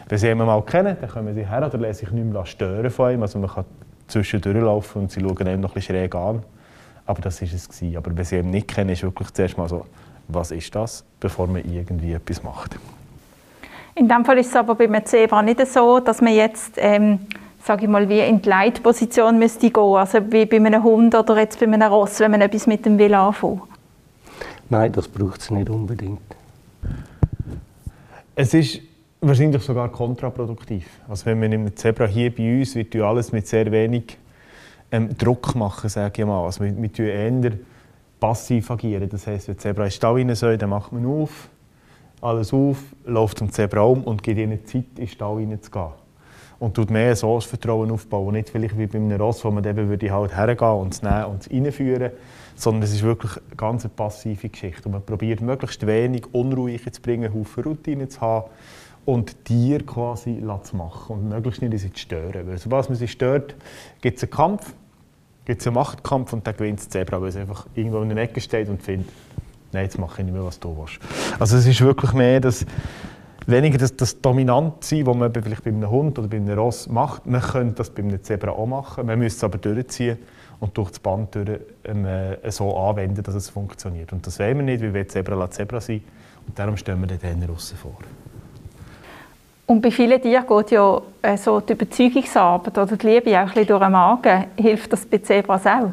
Wenn 0.08 0.18
Sie 0.18 0.26
jemanden 0.26 0.54
mal 0.54 0.64
kennen, 0.64 0.98
dann 1.00 1.10
kommen 1.10 1.36
Sie 1.36 1.48
her 1.48 1.66
oder 1.66 1.78
lassen 1.78 2.00
sich 2.00 2.12
nicht 2.12 2.26
mehr 2.26 2.46
stören 2.46 2.90
von 2.90 3.14
ihm. 3.14 3.22
Also 3.22 3.38
man 3.38 3.50
kann 3.50 3.66
zwischendurch 4.08 4.58
laufen 4.58 5.04
und 5.04 5.12
sie 5.12 5.22
schauen 5.22 5.48
einem 5.48 5.62
noch 5.62 5.72
ein 5.72 5.74
bisschen 5.76 5.96
schräg 5.96 6.16
an. 6.16 6.44
Aber 7.10 7.22
das 7.24 7.42
war 7.42 7.50
es. 7.52 7.68
Gewesen. 7.68 7.98
Aber 7.98 8.16
wenn 8.16 8.24
sie 8.24 8.38
ihn 8.38 8.52
nicht 8.52 8.68
kennen, 8.68 8.92
ist 8.92 9.02
wirklich 9.02 9.34
zuerst 9.34 9.58
mal 9.58 9.68
so, 9.68 9.84
was 10.28 10.52
ist 10.52 10.76
das, 10.76 11.04
bevor 11.20 11.48
man 11.48 11.64
irgendwie 11.66 12.14
etwas 12.14 12.44
macht. 12.44 12.78
In 13.96 14.08
dem 14.08 14.24
Fall 14.24 14.38
ist 14.38 14.50
es 14.50 14.56
aber 14.56 14.76
bei 14.76 14.84
einem 14.84 15.04
Zebra 15.04 15.42
nicht 15.42 15.66
so, 15.66 16.00
dass 16.02 16.22
man 16.22 16.36
jetzt, 16.36 16.74
ähm, 16.78 17.22
sage 17.64 17.86
ich 17.86 17.90
mal, 17.90 18.08
wie 18.08 18.20
in 18.20 18.44
die 18.44 18.48
Leitposition 18.48 19.40
müsste 19.40 19.72
gehen, 19.72 19.96
also 19.96 20.20
wie 20.32 20.46
bei 20.46 20.58
einem 20.58 20.84
Hund 20.84 21.16
oder 21.16 21.40
jetzt 21.40 21.60
bei 21.60 21.66
einem 21.66 21.82
Ross, 21.82 22.20
wenn 22.20 22.30
man 22.30 22.42
etwas 22.42 22.68
mit 22.68 22.86
dem 22.86 23.00
will 23.00 23.16
anfangen. 23.16 23.64
Nein, 24.70 24.92
das 24.92 25.08
braucht 25.08 25.42
es 25.42 25.50
nicht 25.50 25.68
unbedingt. 25.68 26.22
Es 28.36 28.54
ist 28.54 28.82
wahrscheinlich 29.20 29.64
sogar 29.64 29.90
kontraproduktiv. 29.90 30.86
Also 31.10 31.26
wenn 31.26 31.40
man 31.40 31.52
im 31.52 31.76
Zebra 31.76 32.06
hier 32.06 32.34
bei 32.34 32.60
uns 32.60 32.76
wird 32.76 32.96
alles 32.98 33.32
mit 33.32 33.48
sehr 33.48 33.72
wenig 33.72 34.16
ähm, 34.92 35.18
Druck 35.18 35.56
machen, 35.56 35.90
sage 35.90 36.22
ich 36.22 36.28
mal. 36.28 36.44
Also 36.44 36.64
wir, 36.64 36.76
wir 36.76 36.92
tun 36.92 37.06
eher 37.06 37.52
passiv 38.20 38.70
agieren. 38.72 39.10
Das 39.10 39.28
heisst, 39.28 39.48
wenn 39.48 39.56
die 39.56 39.62
Zebra 39.62 39.84
in 39.84 39.90
den 39.90 39.92
Stall 39.92 40.14
rein 40.16 40.36
soll, 40.36 40.58
dann 40.58 40.70
macht 40.70 40.92
man 40.92 41.06
auf, 41.06 41.50
alles 42.22 42.54
auf, 42.54 42.78
läuft 43.06 43.40
zum 43.40 43.52
Zebra 43.52 43.82
um 43.82 44.04
und 44.04 44.24
gibt 44.24 44.40
ihnen 44.40 44.66
Zeit, 44.66 44.86
in 44.96 44.96
den 44.96 45.08
Stall 45.08 45.36
reinzugehen. 45.36 45.90
Und 46.60 46.74
tut 46.74 46.90
mehr 46.90 47.16
so 47.16 47.36
das 47.36 47.46
Vertrauen 47.46 47.90
aufbauen. 47.90 48.34
Nicht 48.34 48.50
vielleicht 48.50 48.78
wie 48.78 48.86
bei 48.86 48.98
einem 48.98 49.20
Ross, 49.22 49.46
wo 49.46 49.52
man 49.52 49.64
eben 49.64 49.88
würde 49.88 50.12
halt 50.12 50.36
hergehen 50.36 50.72
und 50.74 50.94
es 50.94 51.02
nehmen 51.02 51.26
und 51.26 51.42
es 51.42 51.50
reinführen 51.50 52.12
sondern 52.60 52.84
es 52.84 52.94
ist 52.94 53.04
wirklich 53.04 53.32
eine 53.38 53.56
ganz 53.56 53.88
passive 53.88 54.50
Geschichte. 54.50 54.84
Und 54.86 54.92
man 54.92 55.02
probiert 55.02 55.40
möglichst 55.40 55.88
wenig 55.88 56.26
Unruhe 56.34 56.78
zu 56.78 57.02
bringen, 57.02 57.34
Haufen 57.34 57.64
Routine 57.64 58.10
zu 58.10 58.20
haben 58.20 58.50
und 59.14 59.44
Tiere 59.46 59.84
quasi 59.84 60.44
zu 60.64 60.76
machen 60.76 61.16
und 61.16 61.30
möglichst 61.30 61.62
nicht 61.62 61.78
sie 61.80 61.92
zu 61.92 62.00
stören. 62.00 62.48
Weil 62.48 62.58
sobald 62.58 62.90
man 62.90 62.98
sie 62.98 63.08
stört, 63.08 63.56
gibt 64.02 64.18
es 64.18 64.24
einen 64.24 64.32
Kampf, 64.32 64.74
gibt 65.46 65.62
es 65.62 65.68
einen 65.68 65.76
Machtkampf 65.76 66.32
und 66.34 66.46
dann 66.46 66.56
gewinnt 66.56 66.80
das 66.80 66.90
Zebra, 66.90 67.20
weil 67.20 67.30
es 67.30 67.36
einfach 67.36 67.66
irgendwo 67.74 68.02
in 68.02 68.10
der 68.10 68.18
Ecke 68.20 68.40
steht 68.40 68.70
und 68.70 68.84
findet, 68.84 69.10
nein, 69.72 69.86
jetzt 69.86 69.98
mache 69.98 70.22
ich 70.22 70.26
nicht 70.26 70.34
mehr, 70.34 70.46
was 70.46 70.60
du 70.60 70.78
willst. 70.78 71.00
Also 71.40 71.58
es 71.58 71.66
ist 71.66 71.82
wirklich 71.82 72.14
mehr 72.14 72.40
das, 72.40 72.66
weniger 73.48 73.80
das, 73.80 73.96
das 73.96 74.22
Dominantsein, 74.22 75.04
das 75.04 75.16
man 75.16 75.34
vielleicht 75.34 75.64
bei 75.64 75.72
einem 75.72 75.90
Hund 75.90 76.20
oder 76.20 76.28
bei 76.28 76.38
einem 76.38 76.58
Ross 76.58 76.88
macht. 76.88 77.26
Man 77.26 77.42
könnte 77.42 77.76
das 77.76 77.90
bei 77.90 78.04
einem 78.04 78.22
Zebra 78.24 78.52
auch 78.52 78.68
machen, 78.68 79.08
man 79.08 79.18
müsste 79.18 79.38
es 79.38 79.44
aber 79.44 79.58
durchziehen 79.58 80.20
und 80.60 80.78
durch 80.78 80.90
das 80.90 81.00
Band 81.00 81.34
durch, 81.34 81.60
ähm, 81.84 82.06
äh, 82.06 82.52
so 82.52 82.78
anwenden, 82.78 83.24
dass 83.24 83.34
es 83.34 83.50
funktioniert. 83.50 84.14
Und 84.14 84.28
das 84.28 84.38
wollen 84.40 84.58
wir 84.58 84.66
nicht, 84.66 84.84
weil 84.84 84.94
wir 84.94 85.08
Zebra 85.08 85.50
Zebra 85.50 85.82
sein 85.82 86.04
und 86.46 86.60
darum 86.60 86.78
stellen 86.78 87.00
wir 87.00 87.08
den 87.08 87.20
Trainer 87.20 87.48
vor. 87.56 87.98
Und 89.70 89.82
bei 89.82 89.92
vielen 89.92 90.20
Tieren 90.20 90.48
geht 90.48 90.72
ja 90.72 91.00
äh, 91.22 91.38
so 91.38 91.60
die 91.60 91.74
Überzeugungsarbeit 91.74 92.76
oder 92.76 92.98
die 92.98 93.06
Liebe 93.06 93.38
auch 93.38 93.42
ein 93.42 93.46
bisschen 93.50 93.68
durch 93.68 93.82
den 93.82 93.92
Magen. 93.92 94.46
Hilft 94.56 94.92
das 94.92 95.06
bei 95.06 95.20
Zebras 95.20 95.64
auch? 95.68 95.92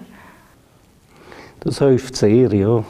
Das 1.60 1.78
hilft 1.80 2.16
sehr, 2.16 2.50
ja. 2.54 2.82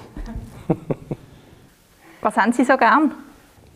Was 2.21 2.37
haben 2.37 2.53
Sie 2.53 2.63
so 2.63 2.77
gern? 2.77 3.11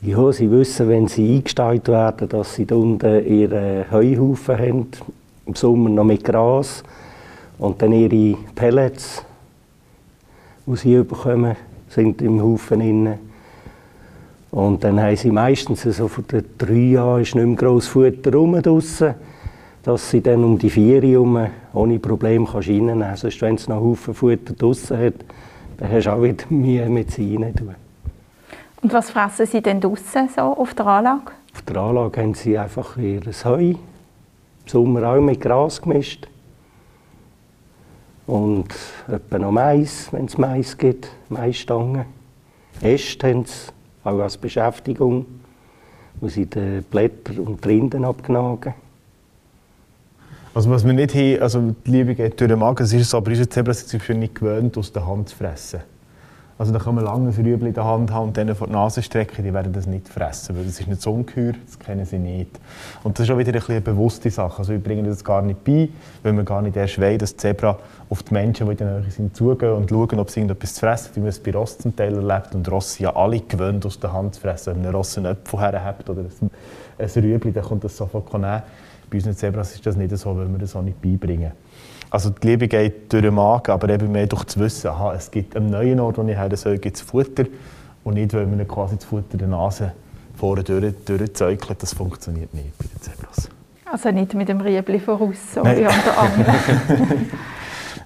Ja, 0.02 0.30
sie 0.30 0.48
wissen, 0.52 0.88
wenn 0.88 1.08
sie 1.08 1.38
eingestellt 1.38 1.88
werden, 1.88 2.28
dass 2.28 2.54
sie 2.54 2.64
da 2.64 2.76
unten 2.76 3.26
ihren 3.26 3.90
Heuhaufen 3.90 4.56
haben, 4.56 4.86
im 5.46 5.54
Sommer 5.56 5.90
noch 5.90 6.04
mit 6.04 6.22
Gras 6.22 6.84
und 7.58 7.82
dann 7.82 7.90
ihre 7.90 8.38
Pellets, 8.54 9.24
die 10.64 10.76
sie 10.76 11.02
bekommen, 11.02 11.56
sind 11.88 12.22
im 12.22 12.40
Haufen 12.40 12.80
innen. 12.80 13.29
Und 14.50 14.82
dann 14.82 15.00
haben 15.00 15.16
sie 15.16 15.30
meistens 15.30 15.82
so 15.82 16.08
von 16.08 16.26
den 16.26 16.44
drei 16.58 16.72
Jahren 16.72 17.22
ist 17.22 17.34
nicht 17.34 17.46
mehr 17.46 17.56
gross 17.56 17.86
Futter 17.86 18.32
rum 18.32 18.60
draussen, 18.60 19.14
dass 19.82 20.10
sie 20.10 20.20
dann 20.20 20.42
um 20.42 20.58
die 20.58 20.70
vier 20.70 21.00
herum 21.02 21.46
ohne 21.72 21.98
Probleme 21.98 22.52
reinnehmen 22.52 23.00
kann. 23.00 23.16
Sonst, 23.16 23.40
wenn 23.42 23.54
es 23.54 23.68
noch 23.68 23.80
Haufen 23.80 24.14
Futter 24.14 24.54
draussen 24.54 24.98
hat, 24.98 25.14
dann 25.78 25.90
hast 25.92 26.06
du 26.06 26.12
auch 26.12 26.22
wieder 26.22 26.44
Mühe 26.50 26.88
mit 26.88 27.12
sie 27.12 27.36
rein 27.36 27.54
Und 28.82 28.92
was 28.92 29.10
fressen 29.10 29.46
sie 29.46 29.62
denn 29.62 29.80
draussen 29.80 30.28
so 30.34 30.42
auf 30.42 30.74
der 30.74 30.86
Anlage? 30.86 31.32
Auf 31.54 31.62
der 31.62 31.76
Anlage 31.76 32.20
haben 32.20 32.34
sie 32.34 32.58
einfach 32.58 32.96
ihr 32.96 33.22
Heu, 33.44 33.60
im 33.60 33.78
Sommer 34.66 35.10
auch 35.10 35.20
mit 35.20 35.40
Gras 35.40 35.80
gemischt. 35.80 36.26
Und 38.26 38.68
etwa 39.08 39.38
noch 39.38 39.52
Mais, 39.52 40.12
wenn 40.12 40.26
es 40.26 40.38
Mais 40.38 40.76
gibt, 40.76 41.08
Maisstangen. 41.28 42.04
Äste 42.80 43.28
haben 43.28 43.44
sie 43.44 43.72
auch 44.04 44.18
als 44.18 44.36
Beschäftigung, 44.36 45.26
wo 46.20 46.28
sie 46.28 46.46
die 46.46 46.82
Blätter 46.90 47.40
und 47.40 47.64
die 47.64 47.68
Rinden 47.68 48.04
abgnagen. 48.04 48.74
Also 50.52 50.70
was 50.70 50.84
wir 50.84 50.92
nicht 50.92 51.14
haben, 51.14 51.42
also 51.42 51.74
die 51.86 51.90
Liebe 51.90 52.14
geht 52.14 52.40
durch 52.40 52.48
den 52.48 52.58
Magen, 52.58 52.82
es 52.82 52.92
ist 52.92 53.10
so, 53.10 53.18
aber 53.18 53.30
ist 53.30 53.38
jetzt 53.38 53.56
eben 53.56 54.18
nicht 54.18 54.34
gewöhnt, 54.34 54.76
aus 54.76 54.92
der 54.92 55.06
Hand 55.06 55.28
zu 55.28 55.36
fressen. 55.36 55.80
Also 56.60 56.74
da 56.74 56.78
kann 56.78 56.94
man 56.94 57.04
lange 57.04 57.30
ein 57.30 57.34
Rüebli 57.34 57.68
in 57.68 57.74
der 57.74 57.86
Hand 57.86 58.10
haben 58.10 58.28
und 58.28 58.36
denen 58.36 58.54
vor 58.54 58.66
die 58.66 58.74
Nase 58.74 59.02
strecken, 59.02 59.42
die 59.42 59.54
werden 59.54 59.72
das 59.72 59.86
nicht 59.86 60.06
fressen, 60.10 60.54
weil 60.54 60.64
das 60.66 60.78
ist 60.78 60.88
nicht 60.88 61.00
so 61.00 61.10
ungeheuer, 61.10 61.54
das 61.64 61.78
kennen 61.78 62.04
sie 62.04 62.18
nicht. 62.18 62.50
Und 63.02 63.18
das 63.18 63.26
ist 63.26 63.32
auch 63.32 63.38
wieder 63.38 63.54
ein 63.54 63.62
eine 63.66 63.80
bewusste 63.80 64.30
Sache. 64.30 64.58
Also 64.58 64.72
wir 64.72 64.78
bringen 64.78 65.06
das 65.06 65.24
gar 65.24 65.40
nicht 65.40 65.64
bei, 65.64 65.88
weil 66.22 66.34
wir 66.34 66.42
gar 66.42 66.60
nicht 66.60 66.76
erst 66.76 67.00
wollen, 67.00 67.16
dass 67.16 67.34
Zebra 67.34 67.78
auf 68.10 68.22
die 68.24 68.34
Menschen, 68.34 68.66
die 68.66 68.72
in 68.72 68.76
der 68.76 69.00
Nähe 69.00 69.10
sind, 69.10 69.34
zugehen 69.34 69.72
und 69.72 69.88
schauen, 69.88 70.20
ob 70.20 70.28
sie 70.28 70.40
irgendetwas 70.40 70.74
zu 70.74 70.80
fressen 70.80 71.12
wie 71.14 71.20
man 71.20 71.30
es 71.30 71.38
bei 71.38 71.50
Ross 71.50 71.78
zum 71.78 71.96
Teil 71.96 72.14
erlebt. 72.14 72.54
Und 72.54 72.70
Ross 72.70 72.92
sind 72.92 73.04
ja 73.04 73.16
alle 73.16 73.40
gewöhnt, 73.40 73.86
aus 73.86 73.98
der 73.98 74.12
Hand 74.12 74.34
zu 74.34 74.42
fressen. 74.42 74.76
Wenn 74.76 74.84
ein 74.84 74.94
Ross 74.94 75.16
einen 75.16 75.28
Apfel 75.28 75.60
herhabt 75.60 76.10
oder 76.10 76.20
ein, 76.20 76.50
ein 76.98 77.22
Rüebli, 77.24 77.52
dann 77.52 77.64
kommt 77.64 77.84
das 77.84 77.96
sofort 77.96 78.30
nehmen. 78.34 78.62
Bei 79.08 79.16
unseren 79.16 79.34
Zebras 79.34 79.74
ist 79.74 79.86
das 79.86 79.96
nicht 79.96 80.14
so, 80.14 80.36
weil 80.36 80.46
wir 80.46 80.58
das 80.58 80.76
auch 80.76 80.82
nicht 80.82 81.00
beibringen. 81.00 81.52
Also 82.10 82.30
die 82.30 82.48
Liebe 82.48 82.66
geht 82.66 83.12
durch 83.12 83.22
den 83.22 83.34
Magen, 83.34 83.70
aber 83.70 83.88
eben 83.88 84.10
mehr 84.10 84.26
durch 84.26 84.44
das 84.44 84.58
Wissen, 84.58 84.88
aha, 84.88 85.14
es 85.14 85.30
gibt 85.30 85.56
am 85.56 85.70
neuen 85.70 86.00
Ort, 86.00 86.18
wo 86.18 86.22
ich 86.22 86.36
her 86.36 86.56
soll, 86.56 86.78
gibt 86.78 86.96
es 86.96 87.02
Futter 87.02 87.44
und 88.02 88.14
nicht, 88.14 88.34
weil 88.34 88.46
man 88.46 88.66
quasi 88.66 88.96
das 88.96 89.04
Futter 89.04 89.38
der 89.38 89.46
Nase 89.46 89.92
vorne 90.36 90.64
durch, 90.64 90.92
durchzäukelt. 91.04 91.80
Das 91.80 91.94
funktioniert 91.94 92.52
nicht 92.52 92.76
bei 92.78 92.86
den 92.86 93.00
Zebras. 93.00 93.48
Also 93.84 94.10
nicht 94.10 94.34
mit 94.34 94.48
dem 94.48 94.60
Riebli 94.60 94.98
voraus, 94.98 95.36
so 95.54 95.62
Nein. 95.62 95.78
wie 95.78 95.86
an 95.86 95.94
der 96.04 96.18
anderen. 96.18 96.54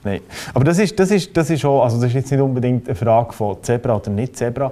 Nein, 0.04 0.20
aber 0.52 0.64
das 0.64 0.78
ist, 0.78 0.98
das, 0.98 1.10
ist, 1.10 1.34
das 1.34 1.48
ist 1.48 1.64
auch, 1.64 1.82
also 1.82 1.96
das 1.96 2.06
ist 2.08 2.14
jetzt 2.14 2.30
nicht 2.30 2.40
unbedingt 2.40 2.86
eine 2.86 2.94
Frage 2.94 3.32
von 3.32 3.62
Zebra 3.62 3.96
oder 3.96 4.10
nicht 4.10 4.36
Zebra, 4.36 4.70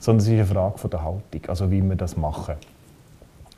sondern 0.00 0.22
es 0.22 0.26
ist 0.26 0.32
eine 0.32 0.46
Frage 0.46 0.78
von 0.78 0.90
der 0.90 1.04
Haltung, 1.04 1.40
also 1.46 1.70
wie 1.70 1.80
wir 1.82 1.94
das 1.94 2.16
machen. 2.16 2.56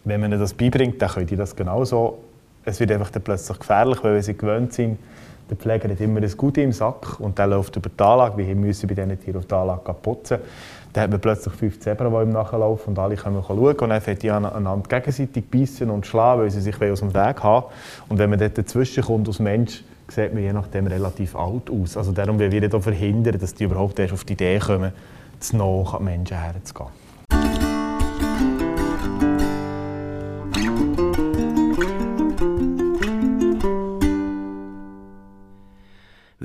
Wenn 0.04 0.21
man 0.21 0.33
ihnen 0.33 0.40
das 0.40 0.52
beibringt, 0.52 1.00
dann 1.00 1.09
können 1.09 1.26
die 1.26 1.37
das 1.37 1.57
genauso. 1.57 2.19
Es 2.64 2.80
wird 2.80 2.92
einfach 2.92 3.11
dann 3.11 3.23
plötzlich 3.23 3.59
gefährlich, 3.59 4.02
weil 4.02 4.23
sie 4.23 4.37
gewöhnt 4.37 4.73
sind, 4.73 4.99
der 5.50 5.56
Pfleger 5.59 5.90
hat 5.90 6.00
immer 6.00 6.21
das 6.23 6.37
Gute 6.37 6.62
im 6.62 6.73
Sack 6.73 7.21
und 7.21 7.38
der 7.38 7.47
läuft 7.47 7.76
über 7.76 7.90
die 7.90 8.02
Anlage. 8.02 8.38
Wir 8.38 8.54
müssen 8.54 8.88
bei 8.88 8.94
diesen 8.94 9.21
Tieren 9.21 9.37
auf 9.37 9.47
die 9.47 9.54
Anlage 9.54 9.94
putzen. 9.94 10.38
Dann 10.92 11.04
hat 11.04 11.11
man 11.11 11.21
plötzlich 11.21 11.54
fünf 11.54 11.80
Zebra, 11.80 12.09
die 12.09 12.28
ihm 12.28 12.33
nachlaufen 12.33 12.90
und 12.94 12.99
alle 12.99 13.16
können 13.16 13.42
schauen. 13.47 13.76
Und 13.76 13.88
dann 13.90 14.00
fängt 14.00 14.23
die 14.23 14.30
aneinander 14.30 14.88
gegenseitig 14.88 15.44
beißen 15.50 15.90
und 15.90 16.06
schlagen, 16.06 16.42
weil 16.42 16.50
sie 16.50 16.62
sich 16.62 16.80
aus 16.80 17.00
dem 17.00 17.12
Weg 17.12 17.42
haben. 17.42 17.66
Und 18.09 18.18
wenn 18.18 18.30
man 18.30 18.38
dort 18.38 18.56
dazwischen 18.56 19.04
kommt 19.04 19.28
als 19.28 19.38
Mensch, 19.38 19.85
sieht 20.09 20.33
man 20.33 20.42
je 20.42 20.52
nachdem 20.52 20.87
relativ 20.87 21.37
alt 21.37 21.71
aus. 21.71 21.97
Also 21.97 22.12
darum 22.12 22.38
will 22.38 22.50
wir 22.50 22.80
verhindern, 22.80 23.38
dass 23.38 23.54
die 23.54 23.64
überhaupt 23.64 23.99
erst 23.99 24.14
auf 24.14 24.25
die 24.25 24.35
Idee 24.35 24.59
kommen, 24.59 24.92
zu 25.40 25.56
nah 25.56 25.94
an 25.94 26.04
Menschen 26.04 26.38
herzugehen. 26.38 27.63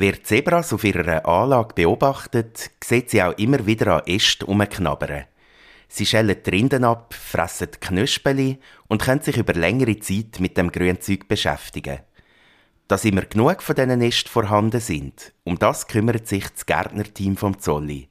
Wer 0.01 0.23
Zebras 0.23 0.71
auf 0.71 0.85
ihrer 0.85 1.25
Anlage 1.27 1.73
beobachtet, 1.75 2.71
sieht 2.81 3.09
sie 3.09 3.21
auch 3.21 3.37
immer 3.37 3.65
wieder 3.65 3.97
an 3.97 4.07
Ästen 4.07 4.47
umknabbern. 4.47 5.25
Sie 5.89 6.05
schälen 6.05 6.37
die 6.41 6.49
Rinden 6.49 6.85
ab, 6.85 7.13
fressen 7.13 7.71
Knöspeli 7.81 8.59
und 8.87 9.01
können 9.01 9.19
sich 9.19 9.35
über 9.35 9.51
längere 9.51 9.99
Zeit 9.99 10.39
mit 10.39 10.55
dem 10.55 10.71
Grünzeug 10.71 11.27
beschäftigen. 11.27 11.99
dass 12.87 13.03
immer 13.03 13.23
genug 13.23 13.61
von 13.61 13.75
diesen 13.75 13.99
Nesten 13.99 14.31
vorhanden 14.31 14.79
sind. 14.79 15.33
Um 15.43 15.59
das 15.59 15.85
kümmert 15.85 16.29
sich 16.29 16.47
das 16.47 16.65
Gärtnerteam 16.65 17.35
vom 17.35 17.59
Zolli. 17.59 18.07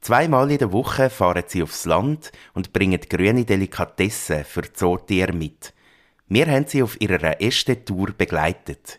Zweimal 0.00 0.50
in 0.50 0.58
der 0.58 0.72
Woche 0.72 1.08
fahren 1.08 1.44
sie 1.46 1.62
aufs 1.62 1.84
Land 1.84 2.32
und 2.52 2.72
bringen 2.72 3.00
grüne 3.08 3.44
Delikatessen 3.44 4.44
für 4.44 4.72
Zootiere 4.72 5.32
mit. 5.32 5.72
Wir 6.26 6.46
haben 6.46 6.66
sie 6.66 6.82
auf 6.82 7.00
ihrer 7.00 7.40
ersten 7.40 7.84
Tour 7.84 8.08
begleitet. 8.10 8.98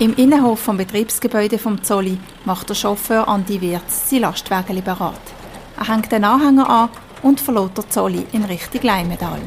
Im 0.00 0.14
Innenhof 0.14 0.60
vom 0.60 0.78
Betriebsgebäude 0.78 1.58
vom 1.58 1.82
Zolli 1.82 2.16
macht 2.46 2.70
der 2.70 2.74
Chauffeur 2.74 3.28
Andi 3.28 3.60
Wirz 3.60 4.08
sein 4.08 4.20
Lastwagen 4.20 4.82
bereit. 4.82 5.20
Er 5.78 5.94
hängt 5.94 6.10
den 6.10 6.24
Anhänger 6.24 6.70
an 6.70 6.88
und 7.22 7.38
verlässt 7.38 7.76
der 7.76 7.90
Zolli 7.90 8.24
in 8.32 8.44
Richtung 8.44 8.80
Leimedal. 8.80 9.40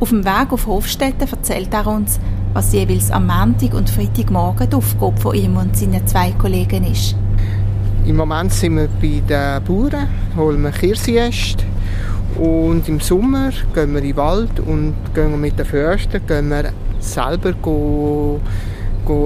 Auf 0.00 0.08
dem 0.08 0.24
Weg 0.24 0.52
auf 0.52 0.66
Hofstetten 0.66 1.28
erzählt 1.30 1.72
er 1.72 1.86
uns, 1.86 2.18
was 2.52 2.72
jeweils 2.72 3.12
am 3.12 3.28
Montag 3.28 3.74
und 3.74 3.88
Freitagmorgen 3.88 4.68
die 4.68 4.74
Aufgabe 4.74 5.20
von 5.20 5.36
ihm 5.36 5.56
und 5.56 5.76
seinen 5.76 6.04
zwei 6.08 6.32
Kollegen 6.32 6.82
ist. 6.82 7.14
Im 8.04 8.16
Moment 8.16 8.52
sind 8.52 8.74
wir 8.74 8.88
bei 8.88 9.22
den 9.28 9.62
Bauern, 9.62 10.08
holen 10.36 10.62
wir 10.64 10.72
Kirschäste 10.72 11.64
und 12.36 12.88
im 12.88 13.00
Sommer 13.00 13.50
gehen 13.74 13.92
wir 13.92 14.00
in 14.00 14.08
den 14.08 14.16
Wald 14.16 14.60
und 14.60 14.94
gehen 15.14 15.40
mit 15.40 15.58
den 15.58 15.66
Förstern 15.66 16.22
gehen 16.26 16.50
wir 16.50 16.72
selber 17.00 17.54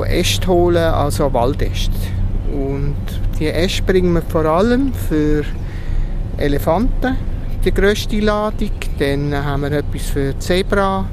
Äste 0.06 0.46
holen, 0.46 0.76
also 0.76 1.32
Waldäste. 1.32 1.92
Und 2.52 2.94
die 3.38 3.48
Äste 3.48 3.82
bringen 3.82 4.12
wir 4.14 4.22
vor 4.22 4.44
allem 4.44 4.92
für 4.94 5.44
Elefanten, 6.38 7.16
die 7.64 7.74
grösste 7.74 8.20
Ladung. 8.20 8.70
Dann 8.98 9.34
haben 9.34 9.62
wir 9.62 9.72
etwas 9.72 10.02
für 10.02 10.38
Zebra, 10.38 11.06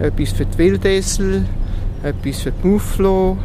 etwas 0.00 0.32
für 0.32 0.46
die 0.46 0.58
Wildesel, 0.58 1.44
etwas 2.02 2.40
für 2.40 2.52
die 2.52 2.66
Mufflo, 2.66 3.36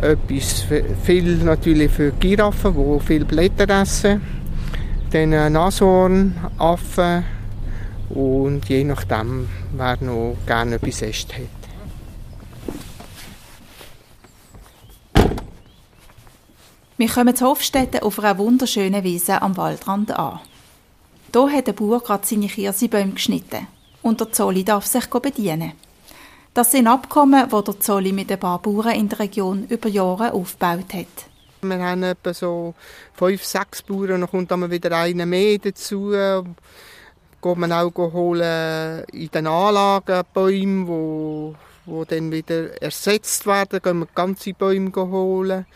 etwas 0.00 0.60
für, 0.62 0.84
viel 1.02 1.38
natürlich 1.38 1.90
für 1.90 2.12
Giraffen, 2.12 2.74
die 2.74 3.00
viel 3.04 3.24
Blätter 3.24 3.68
essen 3.82 4.41
dann 5.12 5.32
äh, 5.32 5.50
Nashorn, 5.50 6.34
Affen 6.58 7.24
und 8.10 8.68
je 8.68 8.84
nachdem, 8.84 9.48
wer 9.74 10.02
noch 10.02 10.36
gerne 10.46 10.76
etwas 10.76 11.02
isst 11.02 11.34
hat. 11.34 11.62
Wir 16.96 17.08
kommen 17.08 17.34
zu 17.34 17.46
Hofstetten 17.46 18.02
auf 18.02 18.18
einer 18.20 18.38
wunderschönen 18.38 19.02
Wiese 19.02 19.42
am 19.42 19.56
Waldrand 19.56 20.12
an. 20.12 20.40
Hier 21.32 21.52
hat 21.52 21.66
der 21.66 21.72
Bauer 21.72 22.00
gerade 22.00 22.26
seine 22.26 22.46
Kirsebäume 22.46 23.12
geschnitten 23.12 23.66
und 24.02 24.20
der 24.20 24.32
Zolli 24.32 24.64
darf 24.64 24.86
sich 24.86 25.06
bedienen. 25.06 25.72
Das 26.54 26.70
sind 26.70 26.86
Abkommen, 26.86 27.48
die 27.48 27.64
der 27.64 27.80
Zolli 27.80 28.12
mit 28.12 28.30
ein 28.30 28.38
paar 28.38 28.60
Bauern 28.60 28.94
in 28.94 29.08
der 29.08 29.20
Region 29.20 29.64
über 29.68 29.88
Jahre 29.88 30.32
aufgebaut 30.32 30.92
hat. 30.92 31.31
Wir 31.64 31.78
haben 31.78 32.02
etwa 32.02 32.34
so 32.34 32.74
fünf, 33.14 33.44
sechs 33.44 33.82
Bauern, 33.82 34.20
dann 34.20 34.28
kommt 34.28 34.50
dann 34.50 34.68
wieder 34.68 34.96
einer 34.96 35.26
mehr 35.26 35.58
dazu. 35.58 36.10
Geht 36.10 37.56
man 37.56 37.72
auch 37.72 37.94
holen 37.94 39.04
in 39.12 39.30
den 39.30 39.46
Anlagen 39.46 40.24
Bäume, 40.34 40.88
wo, 40.88 41.54
wo 41.86 42.04
dann 42.04 42.32
wieder 42.32 42.82
ersetzt 42.82 43.46
werden. 43.46 43.80
Gehen 43.80 44.00
wir 44.00 44.08
ganze 44.12 44.54
Bäume 44.54 44.90
holen. 44.96 45.66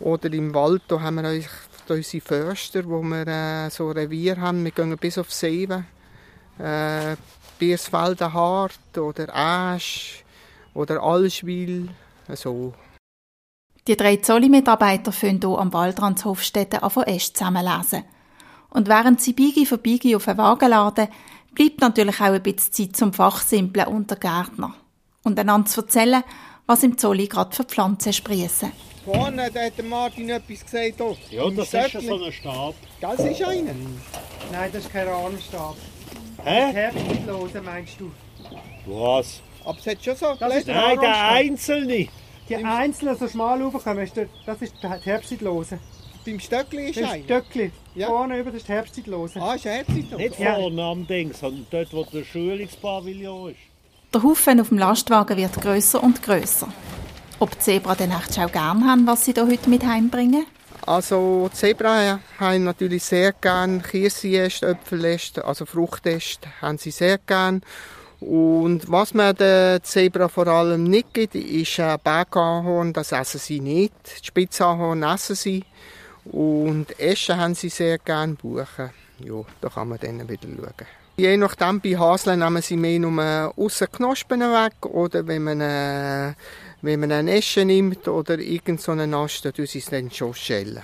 Oder 0.00 0.32
im 0.32 0.52
Wald, 0.54 0.82
da 0.88 1.00
haben 1.00 1.22
wir 1.22 1.40
unsere 1.88 2.20
Förster, 2.20 2.84
wo 2.84 3.00
wir 3.02 3.28
äh, 3.28 3.70
so 3.70 3.92
Revier 3.92 4.40
haben. 4.40 4.64
Wir 4.64 4.72
gehen 4.72 4.96
bis 4.98 5.18
auf 5.18 5.32
Seven. 5.32 5.86
Äh, 6.58 7.14
Biersfelden 7.60 8.32
Hart 8.32 8.98
oder 8.98 9.28
Asch 9.32 10.24
oder 10.74 11.00
Alschwil. 11.00 11.90
So. 12.34 12.74
Die 13.88 13.96
drei 13.96 14.16
Zolli-Mitarbeiter 14.16 15.12
fangen 15.12 15.40
hier 15.40 15.58
am 15.58 15.72
Waldrand 15.72 16.22
Hofstetten 16.22 16.80
an 16.80 16.90
von 16.90 17.04
Äst 17.04 17.38
zusammenlesen. 17.38 18.04
Und 18.68 18.86
während 18.86 19.22
sie 19.22 19.32
Bigi 19.32 19.64
für 19.64 19.78
Bigi 19.78 20.14
auf 20.14 20.26
den 20.26 20.36
Wagen 20.36 20.68
laden, 20.68 21.08
bleibt 21.54 21.80
natürlich 21.80 22.20
auch 22.20 22.26
ein 22.26 22.42
bisschen 22.42 22.70
Zeit 22.70 22.96
zum 22.96 23.14
Fachsimpeln 23.14 23.86
unter 23.86 24.16
Gärtner. 24.16 24.74
Und 25.24 25.38
einander 25.38 25.70
zu 25.70 25.80
erzählen, 25.80 26.22
was 26.66 26.82
im 26.82 26.98
Zolli 26.98 27.28
gerade 27.28 27.56
für 27.56 27.64
Pflanzen 27.64 28.12
sprießen. 28.12 28.72
Vorne 29.06 29.50
da 29.50 29.60
hat 29.60 29.82
Martin 29.88 30.28
etwas 30.28 30.66
gesagt. 30.66 31.00
Oh, 31.00 31.16
ja, 31.30 31.48
das 31.48 31.68
Stöckli. 31.68 32.00
ist 32.00 32.06
so 32.08 32.24
ein 32.24 32.32
Stab. 32.32 32.74
Das 33.00 33.20
ist 33.20 33.42
einer? 33.42 33.72
Nein, 34.52 34.70
das 34.70 34.84
ist 34.84 34.92
kein 34.92 35.08
Rahmenstab. 35.08 35.76
Hä? 36.44 36.72
Herbstlose 36.74 37.62
meinst 37.62 37.98
du? 37.98 38.12
Was? 38.84 39.40
Aber 39.64 39.78
es 39.78 39.86
hat 39.86 40.04
schon 40.04 40.14
so 40.14 40.34
das 40.38 40.56
ist 40.56 40.66
Nein, 40.66 41.00
der 41.00 41.30
Einzelne. 41.30 42.08
Die 42.48 42.56
einzelnen 42.56 43.16
so 43.16 43.28
schmal 43.28 43.62
raufkommen, 43.62 44.08
das 44.46 44.62
ist 44.62 44.74
die 44.82 44.88
Herbstzeitlose. 44.88 45.78
Beim 46.24 46.40
Stöckli 46.40 46.90
ist 46.90 47.00
das 47.00 47.10
ein? 47.10 47.24
Stöckli. 47.24 47.72
Ja. 47.94 48.08
Vorne 48.08 48.38
über 48.38 48.50
das 48.50 48.60
ist 48.60 48.68
die 48.68 48.72
Herbstzeitlose. 48.72 49.40
Ah, 49.40 49.54
ist 49.54 49.64
Herbstzeitlose? 49.64 50.16
Nicht 50.16 50.38
ja. 50.38 50.54
vorne 50.54 50.82
am 50.82 51.06
Ding, 51.06 51.32
sondern 51.32 51.66
dort, 51.70 51.92
wo 51.92 52.04
der 52.04 52.24
Schulungspavillon 52.24 53.50
ist. 53.50 53.58
Der 54.12 54.22
Haufen 54.22 54.60
auf 54.60 54.68
dem 54.68 54.78
Lastwagen 54.78 55.36
wird 55.36 55.60
grösser 55.60 56.02
und 56.02 56.22
grösser. 56.22 56.68
Ob 57.38 57.50
die 57.52 57.58
Zebra 57.58 57.94
den 57.94 58.10
echt 58.10 58.38
auch 58.38 58.50
gerne 58.50 58.84
haben, 58.84 59.06
was 59.06 59.24
sie 59.24 59.32
hier 59.32 59.46
heute 59.46 59.70
mit 59.70 59.84
heimbringen? 59.84 60.46
Also 60.86 61.50
Zebra 61.52 62.18
haben 62.38 62.64
natürlich 62.64 63.04
sehr 63.04 63.32
gerne 63.32 63.80
Kirschäste, 63.80 64.68
Äpfeläste, 64.68 65.44
also 65.44 65.66
Fruchtäste 65.66 66.48
haben 66.62 66.78
sie 66.78 66.90
sehr 66.90 67.18
gerne. 67.18 67.60
Und 68.20 68.90
was 68.90 69.14
man 69.14 69.34
den 69.36 69.82
Zebra 69.84 70.28
vor 70.28 70.48
allem 70.48 70.84
nicht 70.84 71.14
gibt, 71.14 71.34
ist 71.36 71.78
ein 71.78 71.98
Bergahorn, 72.02 72.92
das 72.92 73.12
essen 73.12 73.38
sie 73.38 73.60
nicht. 73.60 73.92
Die 74.20 74.26
Spitzahorn 74.26 75.02
essen 75.04 75.36
sie. 75.36 75.64
Und 76.24 76.98
Eschen 76.98 77.38
haben 77.38 77.54
sie 77.54 77.68
sehr 77.68 77.98
gerne, 77.98 78.34
Buchen. 78.34 78.90
Ja, 79.20 79.34
da 79.60 79.68
kann 79.68 79.88
man 79.88 79.98
dann 79.98 80.28
wieder 80.28 80.48
schauen. 80.48 80.86
Je 81.16 81.36
nachdem, 81.36 81.80
bei 81.80 81.98
Haseln 81.98 82.40
nehmen 82.40 82.62
sie 82.62 82.76
mehr 82.76 83.00
nur 83.00 83.52
aussen 83.56 83.90
Knospen 83.90 84.40
weg 84.40 84.86
oder 84.86 85.26
wenn 85.26 85.42
man, 85.42 85.60
äh, 85.60 86.34
wenn 86.82 87.00
man 87.00 87.10
einen 87.10 87.28
Eschen 87.28 87.66
nimmt 87.68 88.06
oder 88.06 88.38
irgendeinen 88.38 89.10
so 89.10 89.18
Ast, 89.18 89.44
dann 89.44 89.52
tun 89.52 89.66
sie 89.66 89.78
es 89.78 89.86
dann 89.86 90.10
schon 90.12 90.34
schälen. 90.34 90.82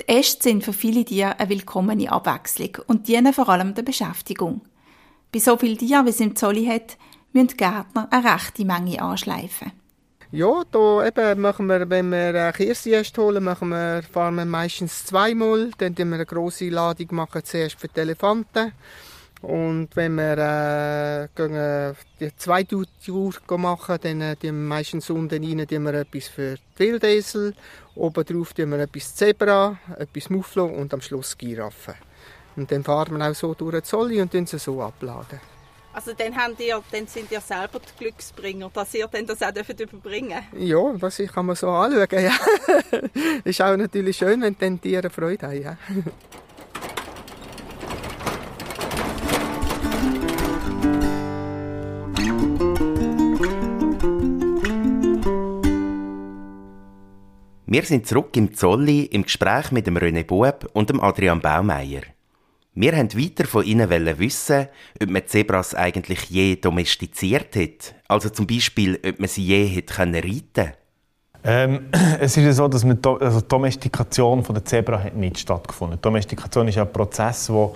Die 0.00 0.08
Äste 0.08 0.42
sind 0.42 0.64
für 0.64 0.72
viele 0.72 1.04
Tiere 1.04 1.38
eine 1.38 1.48
willkommene 1.48 2.10
Abwechslung 2.10 2.78
und 2.86 3.08
dienen 3.08 3.32
vor 3.32 3.48
allem 3.48 3.74
der 3.74 3.82
Beschäftigung. 3.82 4.60
Bei 5.32 5.38
so 5.38 5.56
vielen 5.56 5.78
Tieren, 5.78 6.04
wie 6.04 6.10
es 6.10 6.20
im 6.20 6.36
Zolli 6.36 6.66
hat, 6.66 6.98
müssen 7.32 7.48
die 7.48 7.56
Gärtner 7.56 8.06
eine 8.10 8.34
rechte 8.34 8.66
Menge 8.66 9.00
anschleifen. 9.00 9.72
Ja, 10.30 10.62
da 10.70 11.06
eben 11.06 11.40
machen 11.40 11.66
wir, 11.66 11.88
wenn 11.88 12.10
wir 12.10 12.52
Kirschjäst 12.52 13.16
holen, 13.16 13.42
machen 13.42 13.70
wir, 13.70 14.02
fahren 14.02 14.34
wir 14.34 14.44
meistens 14.44 15.06
zweimal. 15.06 15.70
Dann 15.78 15.94
machen 15.94 16.10
wir 16.10 16.16
eine 16.16 16.26
grosse 16.26 16.68
Ladung 16.68 17.08
machen 17.12 17.42
zuerst 17.44 17.80
für 17.80 17.88
die 17.88 18.00
Elefanten. 18.00 18.72
Und 19.40 19.88
wenn 19.94 20.16
wir 20.16 20.36
äh, 20.36 21.28
gehen, 21.34 21.96
die 22.20 22.36
zweite 22.36 22.82
Tour 23.04 23.32
machen, 23.56 23.96
dann 24.02 24.20
äh, 24.20 24.36
wir 24.40 24.52
meistens 24.52 25.08
unten 25.08 25.42
rein 25.42 25.66
wir 25.84 25.94
etwas 25.94 26.28
für 26.28 26.56
die 26.56 26.78
Wildesel, 26.78 27.54
oben 27.94 28.24
drauf 28.24 28.52
wir 28.56 28.78
etwas 28.78 29.14
Zebra, 29.14 29.78
etwas 29.98 30.28
Mufflo 30.28 30.66
und 30.66 30.92
am 30.92 31.00
Schluss 31.00 31.36
Giraffen. 31.36 31.94
Und 32.56 32.70
dann 32.70 32.84
fahren 32.84 33.18
wir 33.18 33.30
auch 33.30 33.34
so 33.34 33.54
durch 33.54 33.72
den 33.72 33.84
Zolli 33.84 34.20
und 34.20 34.32
dann 34.34 34.46
sie 34.46 34.58
so 34.58 34.82
abladen. 34.82 35.40
Also 35.94 36.12
dann, 36.14 36.34
habt 36.34 36.58
ihr, 36.60 36.82
dann 36.90 37.06
sind 37.06 37.30
ihr 37.30 37.40
selber 37.40 37.78
die 37.78 38.04
Glücksbringer, 38.04 38.70
dass 38.72 38.94
ihr 38.94 39.06
dann 39.08 39.26
das 39.26 39.42
auch 39.42 39.50
überbringen 39.50 40.42
Ja, 40.56 40.92
das 40.98 41.18
kann 41.18 41.46
man 41.46 41.56
so 41.56 41.68
anschauen, 41.68 42.06
ja. 42.12 42.32
ist 43.44 43.60
auch 43.60 43.76
natürlich 43.76 44.16
schön, 44.16 44.40
wenn 44.40 44.56
dann 44.58 44.80
die 44.80 44.88
Tiere 44.88 45.10
Freude 45.10 45.46
haben, 45.46 45.62
ja. 45.62 45.76
Wir 57.66 57.82
sind 57.84 58.06
zurück 58.06 58.36
im 58.36 58.54
Zolli 58.54 59.04
im 59.04 59.22
Gespräch 59.22 59.72
mit 59.72 59.86
dem 59.86 59.96
René 59.96 60.24
Bueb 60.24 60.68
und 60.74 60.90
dem 60.90 61.00
Adrian 61.00 61.40
Baumeier. 61.40 62.02
Wir 62.74 62.96
wollten 62.96 63.20
weiter 63.20 63.46
von 63.46 63.64
ihnen 63.64 63.90
wissen, 64.18 64.66
ob 65.00 65.10
man 65.10 65.26
Zebras 65.26 65.74
eigentlich 65.74 66.30
je 66.30 66.56
domestiziert 66.56 67.54
hat. 67.54 67.94
Also 68.08 68.30
zum 68.30 68.46
Beispiel, 68.46 68.98
ob 69.06 69.20
man 69.20 69.28
sie 69.28 69.44
je 69.44 69.74
reiten 69.74 69.86
können. 69.86 70.72
Ähm, 71.44 71.88
es 72.20 72.36
ist 72.36 72.44
ja 72.44 72.52
so, 72.52 72.68
dass 72.68 72.84
man 72.84 72.98
also 73.20 73.40
die 73.40 73.48
Domestikation 73.48 74.42
der 74.42 74.64
Zebra 74.64 75.02
hat 75.02 75.14
nicht 75.14 75.38
stattgefunden. 75.38 75.98
Die 75.98 76.02
Domestikation 76.02 76.68
ist 76.68 76.78
ein 76.78 76.90
Prozess, 76.90 77.48
der 77.48 77.72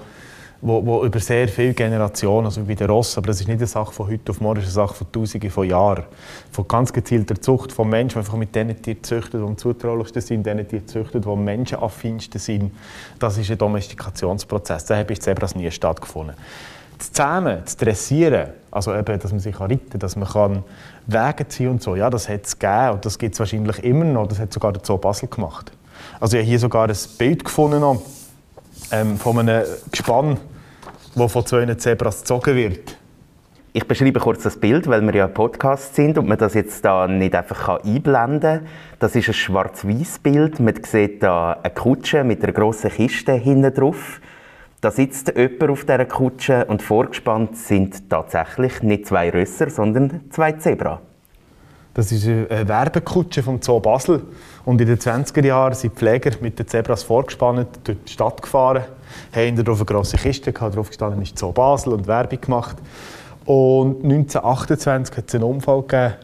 wo, 0.61 0.85
wo 0.85 1.05
über 1.05 1.21
sehr 1.21 1.49
viele 1.49 1.75
Generationen, 1.75 2.47
also 2.47 2.67
wie 2.67 2.75
den 2.75 2.89
Ross, 2.89 3.19
aber 3.19 3.29
das 3.29 3.41
ist 3.41 3.49
nicht 3.49 3.59
eine 3.59 3.67
Sache 3.67 3.93
von 3.93 4.09
heute 4.09 4.31
auf 4.31 4.41
morgen, 4.41 4.61
das 4.61 4.69
ist 4.69 4.77
eine 4.77 4.87
Sache 4.87 4.97
von 4.97 5.13
Tausenden 5.13 5.51
von 5.51 5.69
Jahren, 5.69 6.05
von 6.51 6.67
ganz 6.67 6.93
gezielter 6.93 7.41
Zucht 7.41 7.73
von 7.73 7.89
Menschen, 7.89 8.19
einfach 8.19 8.37
mit 8.37 8.55
denen 8.55 8.81
Tieren 8.81 9.03
züchtet, 9.03 9.35
die 9.35 9.47
am 9.47 9.57
zutraulichsten 9.57 10.23
sind, 10.23 10.47
denen 10.47 10.67
Tieren 10.67 10.87
züchtet, 10.87 11.25
die 11.25 11.29
am 11.29 11.45
menschenaffinsten 11.45 12.41
sind. 12.41 12.73
Das 13.19 13.37
ist 13.37 13.51
ein 13.51 13.59
Domestikationsprozess. 13.59 14.87
Da 14.87 14.97
habe 14.97 15.13
ich 15.13 15.21
Zebras 15.21 15.55
nie 15.55 15.71
stattgefunden. 15.71 16.35
Das 16.99 17.13
Zähmen, 17.13 17.61
das 17.63 17.77
Dressieren, 17.77 18.49
also 18.71 18.95
eben, 18.95 19.19
dass 19.19 19.31
man 19.31 19.41
sich 19.41 19.61
reiten 19.61 19.91
kann, 19.91 20.01
dass 20.01 20.17
man 20.17 20.29
kann 20.29 20.65
Wege 21.07 21.47
ziehen 21.47 21.69
und 21.69 21.83
so, 21.83 21.95
ja, 21.95 22.09
das 22.09 22.29
hat 22.29 22.47
es 22.47 22.59
gegeben 22.59 22.93
und 22.93 23.05
das 23.05 23.19
gibt 23.19 23.35
es 23.35 23.39
wahrscheinlich 23.41 23.85
immer 23.85 24.07
noch. 24.07 24.27
Das 24.27 24.39
hat 24.39 24.53
sogar 24.53 24.73
der 24.73 24.83
Zoo 24.83 24.97
Basel 24.97 25.29
gemacht. 25.29 25.73
Also 26.21 26.37
ich 26.37 26.43
habe 26.43 26.49
hier 26.49 26.59
sogar 26.59 26.89
ein 26.89 26.97
Bild 27.19 27.45
gefunden 27.45 27.83
ähm, 28.91 29.17
von 29.19 29.39
einem 29.39 29.65
Gespann, 29.91 30.39
das 31.15 31.33
von 31.33 31.47
zwei 31.47 31.75
Zebras 31.75 32.21
gezogen 32.21 32.57
wird. 32.57 32.97
Ich 33.73 33.87
beschreibe 33.87 34.21
kurz 34.21 34.43
das 34.43 34.57
Bild, 34.59 34.87
weil 34.87 35.03
wir 35.03 35.15
ja 35.15 35.27
ein 35.27 35.35
Podcast 35.35 35.95
sind 35.95 36.17
und 36.17 36.27
man 36.27 36.39
das 36.39 36.55
jetzt 36.55 36.83
da 36.83 37.07
nicht 37.07 37.35
einfach 37.35 37.85
einblenden 37.85 38.41
kann. 38.41 38.67
Das 39.01 39.15
ist 39.15 39.29
ein 39.29 39.35
schwarz-weiß 39.35 40.21
Bild. 40.21 40.61
Man 40.61 40.83
sieht 40.83 41.23
da 41.23 41.59
eine 41.63 41.75
Kutsche 41.75 42.25
mit 42.25 42.43
einer 42.43 42.55
grossen 42.55 42.91
Kiste 42.91 43.35
hinten 43.35 43.75
drauf. 43.75 44.23
Da 44.81 44.91
sitzt 44.91 45.37
jemand 45.37 45.71
auf 45.71 45.85
dieser 45.85 46.07
Kutsche 46.07 46.65
und 46.65 46.81
vorgespannt 46.81 47.57
sind 47.59 48.09
tatsächlich 48.09 48.83
nicht 48.83 49.07
zwei 49.07 49.29
Rösser, 49.29 49.69
sondern 49.69 50.23
zwei 50.31 50.53
Zebra. 50.53 51.03
Das 51.97 52.13
ist 52.13 52.27
eine 52.27 52.69
Werbekutsche 52.69 53.43
vom 53.43 53.63
Zoo 53.63 53.81
Basel. 53.81 54.21
Und 54.67 54.83
in 54.83 54.87
den 54.87 54.99
20er 54.99 55.47
Jahren 55.47 55.73
sind 55.73 55.95
die 55.95 55.99
Pfleger 55.99 56.33
mit 56.43 56.59
den 56.59 56.69
Zebras 56.69 57.03
vorgespannt 57.03 57.69
durch 57.85 57.97
die 58.07 58.13
Stadt 58.13 58.43
gefahren, 58.43 58.85
haben 59.35 59.57
darauf 59.57 59.79
eine 59.79 59.87
grosse 59.87 60.19
Kiste 60.19 60.53
gehabt, 60.53 60.77
drauf 60.77 60.89
gestanden 60.89 61.23
ist 61.23 61.39
Zoo 61.39 61.53
Basel 61.53 61.95
und 61.95 62.07
Werbung 62.07 62.39
gemacht. 62.39 62.77
Und 63.47 64.05
1928 64.05 65.17
hat 65.17 65.25
es 65.27 65.35
einen 65.37 65.45
Unfall 65.45 65.81
gegeben. 65.81 66.15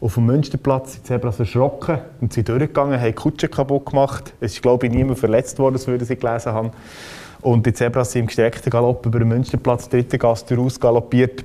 Auf 0.00 0.14
dem 0.14 0.26
Münsterplatz 0.26 0.94
sind 0.94 1.04
die 1.04 1.06
Zebras 1.06 1.38
erschrocken 1.38 1.98
und 2.20 2.32
sind 2.32 2.48
durchgegangen, 2.48 2.98
haben 2.98 3.06
die 3.06 3.12
Kutsche 3.12 3.46
kaputt 3.46 3.86
gemacht. 3.86 4.34
Es 4.40 4.54
ist, 4.54 4.62
glaube 4.62 4.88
ich, 4.88 4.92
niemand 4.92 5.20
verletzt 5.20 5.60
worden, 5.60 5.74
das 5.74 5.86
würde 5.86 6.04
sie 6.04 6.16
gelesen 6.16 6.50
haben. 6.50 6.72
Und 7.40 7.64
die 7.66 7.72
Zebras 7.72 8.10
sind 8.10 8.22
im 8.22 8.26
gestreckten 8.26 8.68
Galopp 8.68 9.06
über 9.06 9.20
den 9.20 9.28
Münsterplatz, 9.28 9.88
dritte 9.88 10.18
Gasse 10.18 10.56
raus 10.56 10.80
galoppiert 10.80 11.44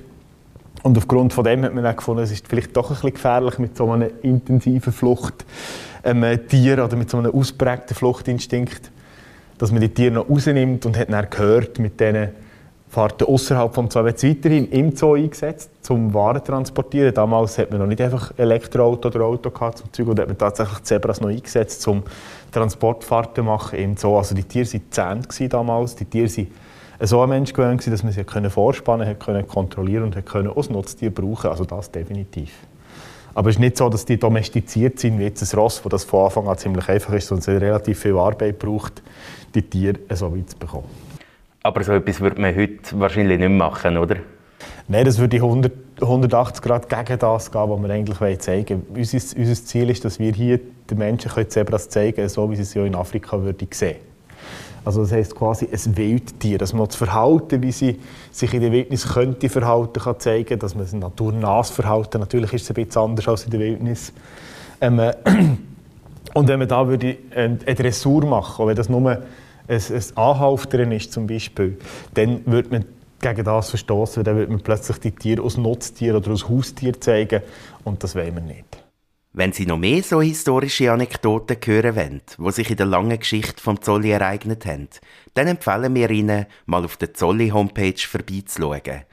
und 0.82 0.96
aufgrund 0.96 1.32
von 1.32 1.44
dem 1.44 1.64
hat 1.64 1.74
man 1.74 1.84
dann 1.84 1.96
gefunden, 1.96 2.22
es 2.22 2.30
ist 2.30 2.48
vielleicht 2.48 2.76
doch 2.76 2.90
ein 2.90 2.94
bisschen 2.94 3.14
gefährlich 3.14 3.58
mit 3.58 3.76
so 3.76 3.90
einem 3.90 4.10
intensiven 4.22 4.92
Flucht 4.92 5.44
ähm, 6.04 6.24
Tier 6.48 6.84
oder 6.84 6.96
mit 6.96 7.10
so 7.10 7.18
einem 7.18 7.32
ausprägten 7.32 7.94
Fluchtinstinkt, 7.94 8.90
dass 9.58 9.72
man 9.72 9.80
die 9.80 9.90
Tiere 9.90 10.12
noch 10.12 10.30
rausnimmt 10.30 10.86
und 10.86 10.96
hat 10.96 11.12
dann 11.12 11.28
gehört, 11.28 11.78
mit 11.78 12.00
diesen 12.00 12.30
Fahrten 12.90 13.24
außerhalb 13.24 13.72
vom 13.72 13.88
Zoo 13.88 14.02
wird 14.04 14.20
weiterhin 14.24 14.68
im 14.70 14.96
Zoo 14.96 15.14
eingesetzt, 15.14 15.70
zum 15.80 16.12
Waren 16.12 16.42
transportieren. 16.42 17.14
Damals 17.14 17.56
hat 17.56 17.70
man 17.70 17.78
noch 17.78 17.86
nicht 17.86 18.00
einfach 18.00 18.32
Elektroauto 18.36 19.08
oder 19.08 19.26
Auto 19.26 19.50
gehabt 19.50 19.78
zum 19.78 19.92
Zeug, 19.92 20.08
und 20.08 20.18
hat 20.18 20.26
man 20.26 20.36
tatsächlich 20.36 20.82
Zebras 20.82 21.20
noch 21.20 21.28
eingesetzt, 21.28 21.82
zum 21.82 22.02
Transportfahrten 22.50 23.44
machen 23.44 23.78
im 23.78 23.96
Zoo. 23.96 24.16
Also 24.16 24.34
die 24.34 24.42
Tiere 24.42 24.66
waren 24.96 25.48
damals, 25.48 25.94
die 25.94 26.04
Tiere 26.04 26.28
sind 26.28 26.48
so 27.00 27.22
ein 27.22 27.28
Mensch 27.28 27.52
gewöhnt, 27.52 27.86
dass 27.86 28.02
man 28.02 28.12
sie 28.12 28.24
vorspannen 28.24 29.18
konnte, 29.18 29.44
kontrollieren 29.44 30.04
und 30.04 30.26
konnte 30.26 30.54
als 30.54 30.70
Nutztier 30.70 31.10
brauchen. 31.10 31.50
Also 31.50 31.64
das 31.64 31.90
definitiv. 31.90 32.52
Aber 33.34 33.48
es 33.48 33.56
ist 33.56 33.60
nicht 33.60 33.76
so, 33.76 33.88
dass 33.88 34.04
die 34.04 34.18
domestiziert 34.18 34.98
sind 34.98 35.18
wie 35.18 35.24
jetzt 35.24 35.42
ein 35.42 35.58
Ross, 35.58 35.84
wo 35.84 35.88
das 35.88 36.04
von 36.04 36.24
Anfang 36.24 36.48
an 36.48 36.58
ziemlich 36.58 36.88
einfach 36.88 37.12
ist, 37.14 37.28
sondern 37.28 37.56
es 37.56 37.62
relativ 37.62 38.00
viel 38.00 38.16
Arbeit 38.16 38.58
braucht, 38.58 39.02
die 39.54 39.62
Tiere 39.62 39.98
so 40.14 40.34
weit 40.36 40.50
zu 40.50 40.58
bekommen. 40.58 40.88
Aber 41.62 41.82
so 41.84 41.92
etwas 41.92 42.20
würde 42.20 42.40
man 42.40 42.54
heute 42.54 42.98
wahrscheinlich 42.98 43.38
nicht 43.38 43.50
machen, 43.50 43.96
oder? 43.96 44.16
Nein, 44.88 45.04
das 45.04 45.18
würde 45.18 45.36
100, 45.36 45.72
180 46.00 46.62
Grad 46.62 46.88
gegen 46.88 47.18
das 47.18 47.52
gehen, 47.52 47.70
was 47.70 47.82
wir 47.82 47.90
eigentlich 47.90 48.38
zeigen 48.40 48.82
wollen. 48.88 48.98
Unser, 48.98 49.38
unser 49.38 49.64
Ziel 49.64 49.90
ist, 49.90 50.04
dass 50.04 50.18
wir 50.18 50.32
hier 50.32 50.58
den 50.90 50.98
Menschen 50.98 51.30
Zebras 51.48 51.88
zeigen 51.88 52.16
können, 52.16 52.28
so 52.28 52.50
wie 52.50 52.56
sie 52.56 52.62
es 52.62 52.74
ja 52.74 52.84
in 52.84 52.94
Afrika 52.94 53.40
würde 53.40 53.66
sehen 53.72 54.09
also 54.84 55.02
das 55.02 55.12
heisst 55.12 55.34
quasi 55.34 55.68
ein 55.70 55.96
Wildtier, 55.96 56.58
dass 56.58 56.72
man 56.72 56.86
das 56.86 56.96
Verhalten, 56.96 57.62
wie 57.62 57.72
sie 57.72 57.98
sich 58.30 58.52
in 58.54 58.60
der 58.60 58.72
Wildnis 58.72 59.06
könnte 59.06 59.48
verhalten, 59.48 60.00
kann 60.00 60.18
zeigen, 60.18 60.58
dass 60.58 60.74
man 60.74 60.86
ein 60.90 60.98
naturnahes 60.98 61.70
Verhalten, 61.70 62.20
natürlich 62.20 62.52
ist 62.52 62.62
es 62.62 62.70
ein 62.70 62.84
bisschen 62.84 63.02
anders 63.02 63.28
als 63.28 63.44
in 63.44 63.50
der 63.50 63.60
Wildnis. 63.60 64.12
Ähm, 64.80 64.98
äh, 64.98 65.12
und 66.34 66.48
wenn 66.48 66.58
man 66.58 66.68
da 66.68 66.86
würde 66.88 67.16
eine 67.34 67.56
Dressur 67.56 68.24
machen, 68.24 68.66
wenn 68.66 68.76
das 68.76 68.88
nur 68.88 69.10
ein, 69.10 69.18
ein 69.68 70.16
Anhalftern 70.16 70.92
ist 70.92 71.12
zum 71.12 71.26
Beispiel, 71.26 71.78
dann 72.14 72.40
würde 72.46 72.70
man 72.70 72.84
gegen 73.20 73.44
das 73.44 73.70
verstoßen, 73.70 74.24
dann 74.24 74.36
würde 74.36 74.50
man 74.50 74.62
plötzlich 74.62 74.98
die 74.98 75.12
Tiere 75.12 75.42
als 75.42 75.56
Nutztier 75.56 76.16
oder 76.16 76.30
als 76.30 76.48
Haustier 76.48 76.98
zeigen 77.00 77.42
und 77.84 78.02
das 78.02 78.14
wollen 78.14 78.34
wir 78.34 78.42
nicht. 78.42 78.89
Wenn 79.32 79.52
Sie 79.52 79.64
noch 79.64 79.78
mehr 79.78 80.02
so 80.02 80.20
historische 80.20 80.90
Anekdoten 80.90 81.56
hören 81.64 81.94
wollen, 81.94 82.20
die 82.36 82.50
sich 82.50 82.70
in 82.70 82.76
der 82.76 82.86
langen 82.86 83.16
Geschichte 83.16 83.62
vom 83.62 83.80
Zolli 83.80 84.10
ereignet 84.10 84.66
haben, 84.66 84.88
dann 85.34 85.46
empfehlen 85.46 85.94
wir 85.94 86.10
Ihnen, 86.10 86.46
mal 86.66 86.84
auf 86.84 86.96
der 86.96 87.14
Zolli-Homepage 87.14 87.94
vorbeizuschauen. 87.96 89.04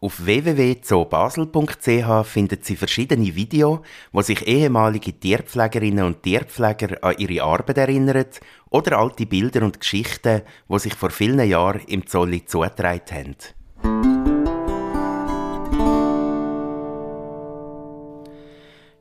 Auf 0.00 0.24
www.zoobasel.ch 0.24 2.26
finden 2.28 2.58
Sie 2.62 2.76
verschiedene 2.76 3.34
Videos, 3.34 3.80
wo 4.12 4.22
sich 4.22 4.46
ehemalige 4.46 5.18
Tierpflegerinnen 5.18 6.04
und 6.04 6.22
Tierpfleger 6.22 7.02
an 7.02 7.16
ihre 7.18 7.42
Arbeit 7.42 7.78
erinnern 7.78 8.26
oder 8.70 8.98
alte 8.98 9.26
Bilder 9.26 9.64
und 9.64 9.80
Geschichten, 9.80 10.42
die 10.68 10.78
sich 10.78 10.94
vor 10.94 11.10
vielen 11.10 11.44
Jahren 11.48 11.80
im 11.88 12.06
Zolli 12.06 12.44
zugetragen 12.44 13.10
haben. 13.10 13.55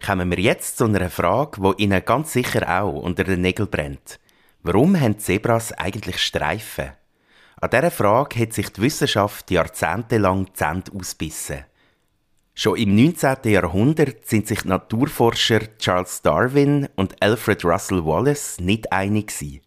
Kommen 0.05 0.29
wir 0.29 0.39
jetzt 0.39 0.77
zu 0.77 0.85
einer 0.85 1.09
Frage, 1.09 1.59
die 1.61 1.83
Ihnen 1.83 2.05
ganz 2.05 2.33
sicher 2.33 2.79
auch 2.79 2.93
unter 2.93 3.23
den 3.23 3.41
Nägeln 3.41 3.69
brennt. 3.69 4.19
Warum 4.61 4.99
haben 4.99 5.17
Zebras 5.17 5.71
eigentlich 5.73 6.19
Streifen? 6.19 6.91
An 7.59 7.69
dieser 7.71 7.89
Frage 7.89 8.39
hat 8.39 8.53
sich 8.53 8.69
die 8.71 8.81
Wissenschaft 8.81 9.49
jahrzehntelang 9.49 10.53
Zähne 10.53 10.83
ausbissen. 10.95 11.65
Schon 12.53 12.77
im 12.77 12.95
19. 12.95 13.37
Jahrhundert 13.45 14.27
sind 14.27 14.47
sich 14.47 14.61
die 14.61 14.67
Naturforscher 14.67 15.75
Charles 15.79 16.21
Darwin 16.21 16.87
und 16.95 17.19
Alfred 17.21 17.65
Russel 17.65 18.05
Wallace 18.05 18.59
nicht 18.59 18.91
einig 18.91 19.27
gewesen. 19.27 19.61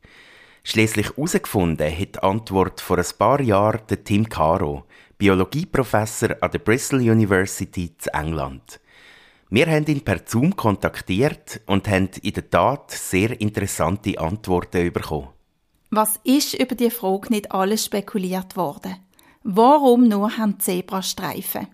Schliesslich 0.63 1.09
herausgefunden 1.17 1.91
hat 1.91 2.15
die 2.15 2.23
Antwort 2.23 2.81
vor 2.81 2.99
ein 2.99 3.05
paar 3.19 3.41
Jahren 3.41 4.05
Tim 4.05 4.29
Caro, 4.29 4.85
Biologieprofessor 5.19 6.37
an 6.41 6.51
der 6.53 6.59
Bristol 6.61 7.01
University 7.01 7.93
in 8.05 8.15
England. 8.15 8.81
Wir 9.51 9.67
haben 9.67 9.87
ihn 9.87 10.05
per 10.05 10.21
Zoom 10.27 10.57
kontaktiert 10.57 11.63
und 11.67 11.89
haben 11.89 12.11
in 12.21 12.35
der 12.35 12.51
Tat 12.51 12.91
sehr 12.91 13.41
interessante 13.41 14.19
Antworten 14.19 14.93
bekommen. 14.93 15.29
Was 15.91 16.21
ist 16.23 16.53
über 16.53 16.75
die 16.75 16.91
Frage 16.91 17.31
nicht 17.31 17.51
alles 17.51 17.87
spekuliert 17.87 18.57
worden? 18.57 18.97
Warum 19.43 20.07
nur 20.07 20.37
haben 20.37 20.61
Zebrastreifen? 20.61 21.67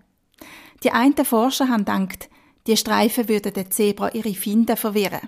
Die 0.83 0.91
einen 0.91 1.25
Forscher 1.25 1.67
haben 1.67 1.83
gedacht, 1.83 2.29
die 2.65 2.77
Streifen 2.77 3.27
würden 3.27 3.51
den 3.51 3.69
Zebra 3.69 4.09
ihre 4.13 4.33
Finde 4.33 4.77
verwirren. 4.77 5.27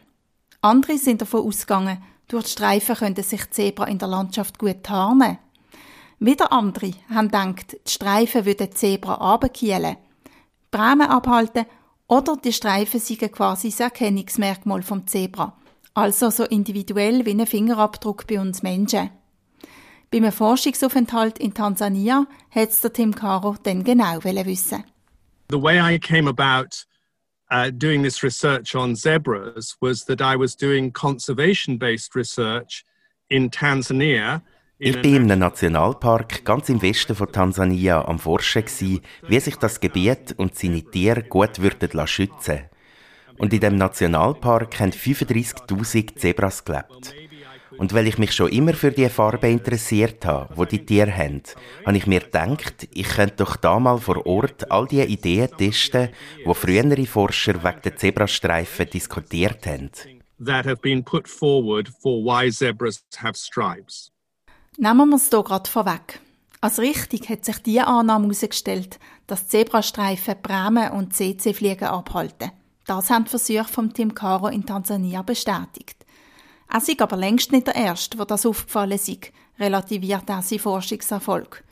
Andere 0.62 0.98
sind 0.98 1.22
davon 1.22 1.46
ausgegangen, 1.46 2.02
durch 2.30 2.46
die 2.46 2.52
Streifen 2.52 2.96
könnten 2.96 3.24
sich 3.24 3.50
Zebra 3.52 3.88
in 3.88 4.00
der 4.00 4.08
Landschaft 4.08 4.58
gut 4.58 4.84
tarnen. 4.84 5.38
Wieder 6.20 6.54
andere 6.54 6.92
haben 7.10 7.28
gedacht, 7.28 7.78
die 7.86 7.92
Streifen 7.92 8.46
würden 8.46 8.72
Zebra 8.72 9.16
abkielen, 9.16 9.98
Bremen 10.72 11.08
abhalten 11.08 11.66
oder 12.08 12.38
die 12.38 12.54
Streifen 12.54 13.00
sind 13.00 13.32
quasi 13.32 13.70
das 13.70 13.80
Erkennungsmerkmal 13.80 14.82
vom 14.82 15.06
Zebra. 15.08 15.58
Also 15.94 16.30
so 16.30 16.46
individuell 16.46 17.26
wie 17.26 17.32
ein 17.32 17.46
Fingerabdruck 17.46 18.28
bei 18.28 18.40
uns 18.40 18.64
Menschen. 18.64 19.10
Bei 20.10 20.20
einem 20.20 20.32
Forschungsaufenthalt 20.32 21.38
in 21.40 21.54
Tansania 21.54 22.28
hat 22.52 22.84
der 22.84 22.94
Tim 22.94 23.14
Caro 23.14 23.56
dann 23.62 23.84
genau 23.84 24.24
wissen. 24.24 24.84
The 25.50 25.62
way 25.62 25.80
I 25.80 25.98
came 26.00 26.30
about 26.30 26.86
uh, 27.52 27.72
doing 27.72 28.04
this 28.04 28.24
research 28.24 28.76
on 28.76 28.96
zebras 28.96 29.76
was 29.82 30.06
that 30.06 30.22
I 30.22 30.38
was 30.38 30.56
doing 30.56 30.92
conservation-based 30.92 32.16
research 32.16 32.86
in 33.30 33.50
Tanzania 33.50 34.42
ich 34.80 34.96
war 34.96 35.04
in 35.06 35.24
einem 35.24 35.40
Nationalpark 35.40 36.46
ganz 36.46 36.70
im 36.70 36.82
Westen 36.84 37.16
von 37.16 37.32
Tansania 37.32 38.06
am 38.06 38.20
Forschen, 38.20 38.64
wie 39.28 39.40
sich 39.40 39.56
das 39.56 39.80
Gebiet 39.80 40.36
und 40.38 40.56
seine 40.56 40.84
Tiere 40.84 41.24
gut 41.24 41.60
würden 41.60 42.08
schützen 42.08 42.66
Und 43.40 43.54
in 43.54 43.60
dem 43.60 43.78
Nationalpark 43.78 44.80
haben 44.80 44.92
35.000 44.92 46.16
Zebras 46.16 46.64
gelebt. 46.64 47.16
Und 47.80 47.94
weil 47.94 48.08
ich 48.08 48.20
mich 48.20 48.34
schon 48.34 48.52
immer 48.52 48.74
für 48.74 48.92
die 48.92 49.10
Farbe 49.10 49.50
interessiert 49.50 50.26
habe, 50.26 50.56
wo 50.56 50.66
die 50.66 50.86
Tiere 50.86 51.16
haben, 51.16 51.42
habe 51.86 51.98
ich 51.98 52.06
mir 52.06 52.20
gedacht, 52.20 52.88
ich 52.94 53.08
könnte 53.08 53.38
doch 53.38 53.56
da 53.56 53.80
mal 53.80 53.98
vor 53.98 54.26
Ort 54.28 54.72
all 54.72 54.86
die 54.86 55.02
Ideen 55.02 55.50
testen, 55.58 56.10
wo 56.46 56.54
frühere 56.54 57.06
Forscher 57.08 57.64
wegen 57.64 57.82
der 57.84 57.96
Zebrastreifen 57.96 58.90
diskutiert 58.92 59.66
haben. 59.66 59.90
That 60.44 60.68
have 60.68 60.82
been 60.82 61.04
put 61.04 61.28
forward 61.28 61.90
for 61.90 62.24
why 62.24 62.52
zebras 62.52 63.04
have 63.24 63.36
stripes. 63.36 64.12
Nehmen 64.80 65.10
wir 65.10 65.16
es 65.16 65.30
hier 65.30 65.42
gerade 65.42 65.68
vorweg. 65.68 66.20
Als 66.62 66.78
richtig 66.78 67.30
hat 67.30 67.44
sich 67.44 67.58
die 67.64 67.80
Annahme 67.80 68.26
herausgestellt, 68.26 69.00
dass 69.26 69.48
Zebrastreifen 69.48 70.36
Bremen 70.40 70.92
und 70.92 71.16
CC-Fliegen 71.16 71.88
abhalten. 71.88 72.52
Das 72.86 73.10
haben 73.10 73.24
die 73.24 73.32
Versuche 73.32 73.64
vom 73.64 73.92
Team 73.92 74.14
Caro 74.14 74.50
in 74.50 74.68
Tansania 74.68 75.24
bestätigt. 75.24 76.06
Er 76.72 76.80
sei 76.80 76.94
aber 77.00 77.18
längst 77.18 77.52
nicht 77.52 77.66
der 77.66 77.76
Erste, 77.76 78.20
wo 78.20 78.26
das 78.26 78.46
aufgefallen 78.46 78.92
ist, 78.92 79.32
relativiert 79.58 80.30
er 80.30 80.44
seinen 80.44 80.60
Forschungserfolg. 80.60 81.64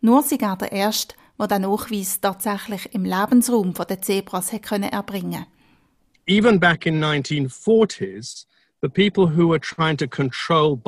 Nur 0.00 0.22
sei 0.22 0.36
er 0.40 0.56
der 0.56 0.72
Erste, 0.72 1.14
der 1.38 1.48
den 1.48 1.62
Nachweis 1.62 2.22
tatsächlich 2.22 2.94
im 2.94 3.04
Lebensraum 3.04 3.74
der 3.74 4.00
Zebras 4.00 4.50
erbringen 4.50 4.92
konnte. 4.92 5.46
Even 6.26 6.58
back 6.58 6.86
in 6.86 7.04
1940s, 7.04 8.46
the 8.82 8.88
people 8.88 9.26
who 9.26 9.48
were 9.48 9.58
trying 9.58 9.96
to 9.96 10.06
control 10.06 10.78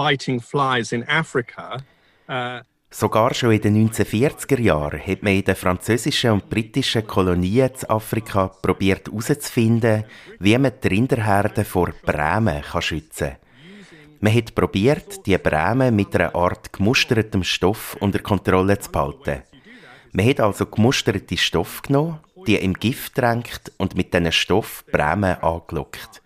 flies 0.41 0.93
in 0.93 1.05
Africa 1.09 1.83
uh, 2.29 2.61
Sogar 2.91 3.35
schon 3.35 3.53
in 3.53 3.61
den 3.61 3.91
1940er 3.91 4.61
Jahren 4.61 5.07
hat 5.07 5.23
man 5.23 5.35
in 5.35 5.45
den 5.45 5.55
französischen 5.55 6.31
und 6.31 6.49
britischen 6.49 7.07
Kolonien 7.07 7.75
zu 7.75 7.89
Afrika 7.91 8.49
probiert 8.49 9.09
herauszufinden, 9.09 10.05
wie 10.39 10.57
man 10.57 10.73
die 10.83 10.89
Rinderherden 10.89 11.67
vor 11.67 11.93
Bremen 12.03 12.63
schützen 12.81 13.29
kann. 13.29 13.37
Man 14.21 14.35
hat 14.35 14.55
probiert, 14.55 15.27
die 15.27 15.37
Bremen 15.37 15.95
mit 15.95 16.15
einer 16.17 16.35
Art 16.35 16.73
gemustertem 16.73 17.45
Stoff 17.45 17.95
unter 18.01 18.21
Kontrolle 18.21 18.79
zu 18.79 18.91
behalten. 18.91 19.43
Man 20.13 20.27
hat 20.27 20.41
also 20.41 20.65
gemusterte 20.65 21.37
Stoff 21.37 21.83
genommen, 21.83 22.21
die 22.47 22.57
im 22.57 22.73
Gift 22.73 23.19
drängt 23.19 23.71
und 23.77 23.97
mit 23.97 24.15
diesen 24.15 24.33
Stoff 24.33 24.85
Bremen 24.91 25.37
angelockt. 25.43 26.23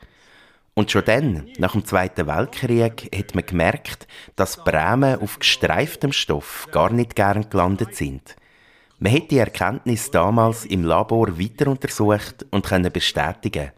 Und 0.74 0.90
schon 0.90 1.04
dann, 1.04 1.50
nach 1.58 1.72
dem 1.72 1.84
Zweiten 1.84 2.26
Weltkrieg, 2.26 3.10
hat 3.14 3.34
man 3.34 3.44
gemerkt, 3.44 4.06
dass 4.36 4.64
Bremen 4.64 5.20
auf 5.20 5.38
gestreiftem 5.38 6.12
Stoff 6.12 6.66
gar 6.72 6.90
nicht 6.90 7.14
gern 7.14 7.50
gelandet 7.50 7.94
sind. 7.94 8.36
Man 8.98 9.12
hat 9.12 9.30
die 9.30 9.38
Erkenntnis 9.38 10.10
damals 10.10 10.64
im 10.64 10.84
Labor 10.84 11.38
weiter 11.38 11.68
untersucht 11.68 12.46
und 12.50 12.64
können 12.64 12.90
bestätigen. 12.90 13.72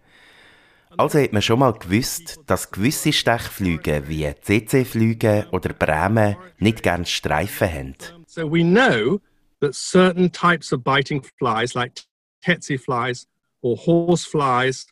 Also 0.96 1.18
hat 1.18 1.32
man 1.32 1.42
schon 1.42 1.58
mal 1.58 1.72
gewusst, 1.72 2.38
dass 2.46 2.70
gewisse 2.70 3.12
Stechflüge 3.12 4.04
wie 4.06 4.32
CC-Flüge 4.42 5.48
oder 5.50 5.72
Bremen 5.72 6.36
nicht 6.58 6.84
gern 6.84 7.04
Streifen 7.04 7.68
haben. 7.72 7.94
So 8.26 8.48
we 8.48 8.62
know 8.62 9.20
that 9.60 9.74
certain 9.74 10.30
types 10.30 10.72
of 10.72 10.84
biting 10.84 11.24
flies 11.38 11.74
like 11.74 12.02
tsetse 12.42 12.78
flies 12.78 13.26
or 13.62 13.76
horse 13.76 14.28
flies, 14.28 14.86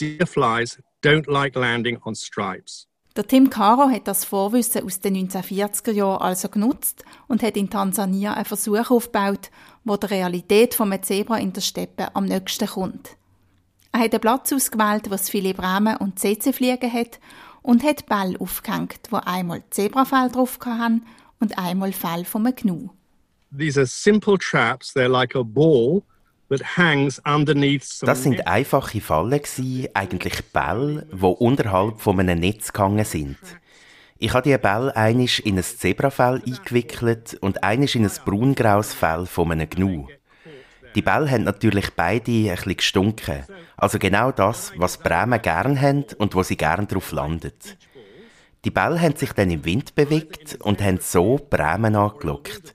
deer 0.00 0.26
flies 0.26 0.80
don't 1.04 1.26
like 1.26 1.56
landing 1.56 1.98
on 2.04 2.14
stripes. 2.14 2.86
Der 3.16 3.28
Tim 3.28 3.48
Caro 3.48 3.88
hat 3.90 4.08
das 4.08 4.24
Vorwissen 4.24 4.84
aus 4.84 4.98
den 4.98 5.14
1940er 5.28 5.92
Jahren 5.92 6.20
also 6.20 6.48
genutzt 6.48 7.04
und 7.28 7.44
hat 7.44 7.56
in 7.56 7.70
Tansania 7.70 8.34
einen 8.34 8.44
Versuch 8.44 8.90
aufgebaut, 8.90 9.50
wo 9.84 9.96
der 9.96 10.10
Realität 10.10 10.74
vom 10.74 10.92
Zebra 11.00 11.38
in 11.38 11.52
der 11.52 11.60
Steppe 11.60 12.16
am 12.16 12.24
nächsten 12.24 12.66
kommt. 12.66 13.10
Er 13.92 14.00
hat 14.00 14.12
einen 14.12 14.20
Platz 14.20 14.52
ausgewählt, 14.52 15.08
wo 15.10 15.14
es 15.14 15.30
viele 15.30 15.54
Bremen 15.54 15.96
und 15.98 16.18
CC-Fliegen 16.18 16.92
hat 16.92 17.20
und 17.62 17.84
hat 17.84 18.06
Bälle 18.06 18.40
aufgehängt, 18.40 18.98
wo 19.10 19.18
einmal 19.18 19.62
Zebrafell 19.70 20.28
drauf 20.30 20.58
haben 20.64 21.06
und 21.38 21.56
einmal 21.56 21.92
Fell 21.92 22.24
vom 22.24 22.52
Gnu. 22.52 22.88
These 23.56 23.78
are 23.78 23.86
simple 23.86 24.38
traps, 24.38 24.92
they're 24.92 25.08
like 25.08 25.36
a 25.36 25.44
ball 25.44 26.02
das 26.48 28.22
sind 28.22 28.46
einfache 28.46 29.00
Fallen 29.00 29.40
eigentlich 29.94 30.44
Bälle, 30.52 31.06
die 31.12 31.24
unterhalb 31.24 32.00
von 32.00 32.20
einem 32.20 32.38
Netz 32.38 32.72
gehangen 32.72 33.04
sind. 33.04 33.38
Ich 34.18 34.32
habe 34.32 34.48
die 34.48 34.56
Bälle 34.58 34.94
einisch 34.94 35.40
in 35.40 35.58
ein 35.58 35.64
Zebrafell 35.64 36.42
eingewickelt 36.46 37.36
und 37.40 37.62
einisch 37.64 37.96
in 37.96 38.04
ein 38.04 38.12
braungraues 38.24 38.94
Fell 38.94 39.26
von 39.26 39.52
einem 39.52 39.68
Gnu. 39.68 40.06
Die 40.94 41.02
Bälle 41.02 41.30
haben 41.30 41.44
natürlich 41.44 41.90
beide 41.94 42.30
ein 42.30 42.54
bisschen 42.54 42.76
gestunken. 42.76 43.44
Also 43.76 43.98
genau 43.98 44.30
das, 44.30 44.72
was 44.76 44.98
Bremen 44.98 45.42
gern 45.42 45.80
haben 45.80 46.04
und 46.18 46.34
wo 46.34 46.42
sie 46.42 46.56
gern 46.56 46.86
drauf 46.86 47.10
landet. 47.10 47.76
Die 48.64 48.70
Bälle 48.70 49.00
haben 49.00 49.16
sich 49.16 49.32
dann 49.32 49.50
im 49.50 49.64
Wind 49.64 49.94
bewegt 49.94 50.56
und 50.60 50.80
haben 50.80 50.98
so 51.00 51.38
Bremen 51.50 51.96
angelockt. 51.96 52.74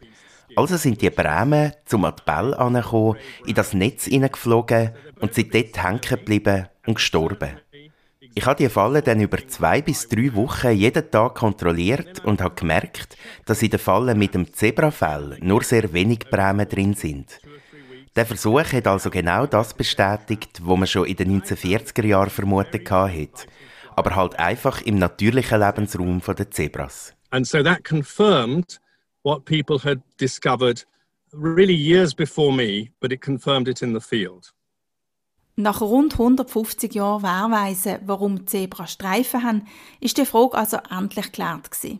Also 0.59 0.75
sind 0.75 1.01
die 1.01 1.09
Bremen 1.09 1.71
zum 1.85 2.05
Ball 2.25 2.53
angekommen, 2.53 3.15
in 3.45 3.55
das 3.55 3.73
Netz 3.73 4.07
hineingeflogen 4.07 4.89
und 5.21 5.33
sind 5.33 5.55
dort 5.55 5.81
hängen 5.81 6.01
geblieben 6.01 6.67
und 6.85 6.95
gestorben. 6.95 7.61
Ich 8.35 8.45
habe 8.45 8.61
die 8.61 8.67
Falle 8.67 9.01
dann 9.01 9.21
über 9.21 9.37
zwei 9.47 9.81
bis 9.81 10.09
drei 10.09 10.35
Wochen 10.35 10.71
jeden 10.71 11.09
Tag 11.09 11.35
kontrolliert 11.35 12.25
und 12.25 12.41
habe 12.41 12.55
gemerkt, 12.55 13.15
dass 13.45 13.63
in 13.63 13.69
der 13.69 13.79
Falle 13.79 14.15
mit 14.15 14.33
dem 14.33 14.53
Zebrafell 14.53 15.37
nur 15.39 15.63
sehr 15.63 15.93
wenig 15.93 16.29
Bremen 16.29 16.67
drin 16.67 16.93
sind. 16.93 17.39
Der 18.17 18.25
Versuch 18.25 18.73
hat 18.73 18.85
also 18.85 19.09
genau 19.09 19.45
das 19.45 19.73
bestätigt, 19.73 20.59
was 20.61 20.77
man 20.77 20.87
schon 20.87 21.07
in 21.07 21.15
den 21.15 21.41
1940er 21.41 22.05
Jahren 22.05 22.29
vermutet 22.29 22.91
hatte, 22.91 23.47
aber 23.95 24.13
halt 24.13 24.37
einfach 24.37 24.81
im 24.81 24.97
natürlichen 24.97 25.61
Lebensraum 25.61 26.21
der 26.21 26.51
Zebras. 26.51 27.13
And 27.29 27.47
so 27.47 27.63
that 27.63 27.85
confirmed 27.85 28.81
what 29.23 29.45
people 29.45 29.79
had 29.79 30.01
discovered 30.17 30.85
really 31.33 31.75
years 31.75 32.13
before 32.13 32.53
me, 32.53 32.91
but 32.99 33.11
it 33.11 33.21
confirmed 33.21 33.67
it 33.67 33.81
in 33.81 33.93
the 33.93 34.01
field. 34.01 34.53
Nach 35.55 35.81
rund 35.81 36.13
150 36.13 36.93
Jahren 36.93 37.21
Wehrweisen, 37.21 37.99
warum 38.05 38.47
Zebras 38.47 38.93
Streifen 38.93 39.43
haben, 39.43 39.67
ist 39.99 40.17
die 40.17 40.25
Frage 40.25 40.53
also 40.57 40.77
endlich 40.89 41.25
geklärt 41.25 41.69
gewesen. 41.69 41.99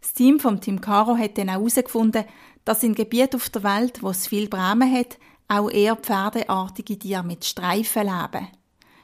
Das 0.00 0.12
Team 0.12 0.40
vom 0.40 0.60
Team 0.60 0.80
Caro 0.80 1.16
hat 1.16 1.38
dann 1.38 1.50
auch 1.50 1.54
herausgefunden, 1.54 2.24
dass 2.64 2.82
in 2.82 2.94
Gebieten 2.94 3.36
auf 3.36 3.48
der 3.48 3.62
Welt, 3.62 4.02
wo 4.02 4.10
es 4.10 4.26
viel 4.26 4.48
Bremen 4.48 4.92
hat, 4.92 5.18
auch 5.46 5.70
eher 5.70 5.94
pferdeartige 5.94 6.98
Tiere 6.98 7.22
mit 7.22 7.44
Streifen 7.44 8.04
leben. 8.04 8.48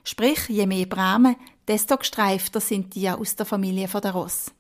Sprich, 0.03 0.49
je 0.49 0.67
mehr 0.67 0.87
Bremen, 0.87 1.37
desto 1.69 1.97
gestreifter 1.97 2.61
sind 2.61 2.95
die 2.95 3.11
aus 3.11 3.37
der 3.37 3.47
Familie 3.47 3.89
der 3.89 4.13
Ross. 4.13 4.53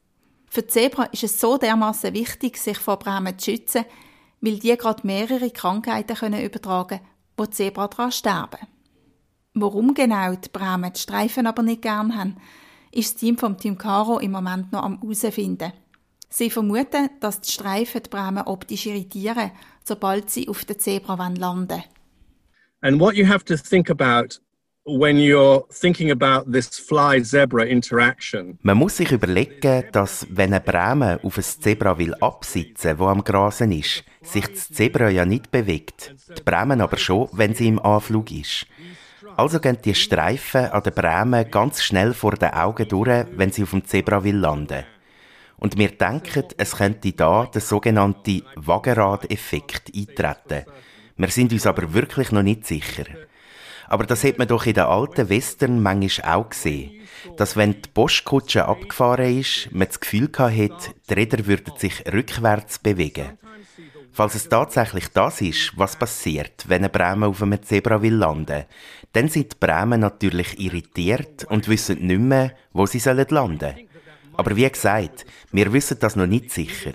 Für 0.48 0.62
die 0.62 0.68
Zebra 0.68 1.04
ist 1.04 1.24
es 1.24 1.40
so 1.40 1.58
dermaßen 1.58 2.14
wichtig, 2.14 2.56
sich 2.56 2.78
vor 2.78 2.98
Bremen 2.98 3.38
zu 3.38 3.50
schützen, 3.50 3.84
weil 4.40 4.58
die 4.58 4.76
gerade 4.76 5.06
mehrere 5.06 5.50
Krankheiten 5.50 6.16
können 6.16 6.42
übertragen 6.42 6.98
können, 6.98 7.10
wo 7.36 7.44
die 7.44 7.50
Zebra 7.50 7.88
daran 7.88 8.12
sterben. 8.12 8.66
Warum 9.54 9.94
genau 9.94 10.34
die 10.34 10.48
Bremen 10.50 10.92
die 10.92 11.00
Streifen 11.00 11.46
aber 11.46 11.62
nicht 11.62 11.82
gern 11.82 12.16
haben, 12.16 12.36
ist 12.92 13.14
das 13.14 13.20
Team 13.20 13.38
vom 13.38 13.58
Team 13.58 13.78
Caro 13.78 14.18
im 14.18 14.32
Moment 14.32 14.72
noch 14.72 14.82
am 14.82 15.00
herausfinden. 15.00 15.72
Sie 16.28 16.50
vermuten, 16.50 17.08
dass 17.20 17.40
die 17.40 17.50
Streifen 17.52 18.02
die 18.02 18.10
Bremen 18.10 18.46
optisch 18.46 18.86
irritieren, 18.86 19.52
sobald 19.84 20.30
sie 20.30 20.48
auf 20.48 20.64
der 20.64 20.78
Zebra 20.78 21.14
landen. 21.14 21.82
And 22.82 23.00
what 23.00 23.14
you 23.14 23.26
have 23.26 23.44
to 23.46 23.56
think 23.56 23.90
about 23.90 24.38
when 24.86 25.18
you're 25.18 25.64
thinking 25.68 26.10
about 26.10 26.50
this 26.50 26.78
fly-zebra 26.78 27.64
interaction. 27.64 28.58
Man 28.62 28.76
muss 28.76 28.96
sich 28.96 29.10
überlegen, 29.10 29.84
dass 29.92 30.26
wenn 30.30 30.54
ein 30.54 30.62
Bremen 30.62 31.18
auf 31.22 31.36
ein 31.36 31.42
Zebra 31.42 31.98
will 31.98 32.14
absitzen, 32.14 32.98
wo 32.98 33.06
am 33.06 33.24
Grasen 33.24 33.72
ist, 33.72 34.04
sich 34.22 34.46
das 34.46 34.70
Zebra 34.70 35.10
ja 35.10 35.24
nicht 35.24 35.50
bewegt. 35.50 36.14
Die 36.36 36.42
Bremen 36.42 36.80
aber 36.80 36.98
schon, 36.98 37.28
wenn 37.32 37.54
sie 37.54 37.66
im 37.68 37.80
Anflug 37.80 38.30
ist. 38.30 38.66
Also 39.36 39.58
gehen 39.60 39.78
die 39.84 39.94
Streifen 39.94 40.66
an 40.66 40.82
der 40.82 40.92
Bremen 40.92 41.50
ganz 41.50 41.82
schnell 41.82 42.14
vor 42.14 42.32
den 42.32 42.50
Augen 42.50 42.88
durch, 42.88 43.26
wenn 43.36 43.50
sie 43.50 43.64
auf 43.64 43.70
dem 43.70 43.84
Zebra 43.84 44.22
will 44.22 44.36
landen. 44.36 44.84
Und 45.58 45.76
wir 45.78 45.88
denken, 45.88 46.44
es 46.58 46.76
könnte 46.76 47.12
da 47.12 47.46
der 47.52 47.60
sogenannte 47.60 48.42
Wagenrad-Effekt 48.54 49.90
eintreten. 49.94 50.64
Wir 51.16 51.28
sind 51.28 51.52
uns 51.52 51.66
aber 51.66 51.92
wirklich 51.92 52.30
noch 52.30 52.42
nicht 52.42 52.66
sicher. 52.66 53.04
Aber 53.88 54.04
das 54.04 54.24
hat 54.24 54.38
man 54.38 54.48
doch 54.48 54.66
in 54.66 54.74
den 54.74 54.84
alten 54.84 55.28
Western 55.28 55.82
manchmal 55.82 56.36
auch 56.36 56.48
gesehen. 56.48 57.00
Dass 57.36 57.56
wenn 57.56 57.82
die 57.82 57.88
Postkutsche 57.92 58.66
abgefahren 58.66 59.38
ist, 59.38 59.68
man 59.72 59.88
das 59.88 60.00
Gefühl 60.00 60.30
hat, 60.38 60.94
die 61.08 61.14
Räder 61.14 61.46
würden 61.46 61.76
sich 61.76 62.04
rückwärts 62.12 62.78
bewegen. 62.78 63.38
Falls 64.12 64.34
es 64.34 64.48
tatsächlich 64.48 65.08
das 65.08 65.42
ist, 65.42 65.72
was 65.76 65.96
passiert, 65.96 66.64
wenn 66.68 66.84
ein 66.84 66.90
Bremen 66.90 67.24
auf 67.24 67.42
einem 67.42 67.62
Zebra 67.62 68.00
will 68.00 68.14
landen, 68.14 68.64
dann 69.12 69.28
sind 69.28 69.52
die 69.52 69.56
Bremen 69.60 70.00
natürlich 70.00 70.58
irritiert 70.58 71.44
und 71.44 71.68
wissen 71.68 72.06
nicht 72.06 72.20
mehr, 72.20 72.54
wo 72.72 72.86
sie 72.86 72.98
landen 72.98 73.28
sollen. 73.28 73.88
Aber 74.32 74.56
wie 74.56 74.70
gesagt, 74.70 75.26
wir 75.52 75.72
wissen 75.72 75.98
das 76.00 76.16
noch 76.16 76.26
nicht 76.26 76.50
sicher. 76.50 76.92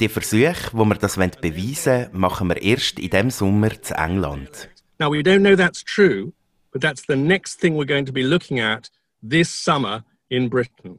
Die 0.00 0.08
Versuche, 0.08 0.70
wo 0.72 0.84
wir 0.84 0.96
das 0.96 1.16
beweisen 1.16 1.92
wollen, 1.92 2.08
machen 2.12 2.48
wir 2.48 2.62
erst 2.62 2.98
in 2.98 3.10
dem 3.10 3.30
Sommer 3.30 3.82
zu 3.82 3.94
England. 3.94 4.70
Now, 4.98 5.10
we 5.10 5.22
don't 5.22 5.42
know 5.42 5.56
that's 5.56 5.82
true, 5.82 6.32
but 6.72 6.80
that's 6.80 7.04
the 7.06 7.16
next 7.16 7.60
thing 7.60 7.74
we're 7.74 7.84
going 7.84 8.06
to 8.06 8.12
be 8.12 8.22
looking 8.22 8.60
at 8.60 8.90
this 9.22 9.48
summer 9.48 10.04
in 10.30 10.48
Britain. 10.48 10.98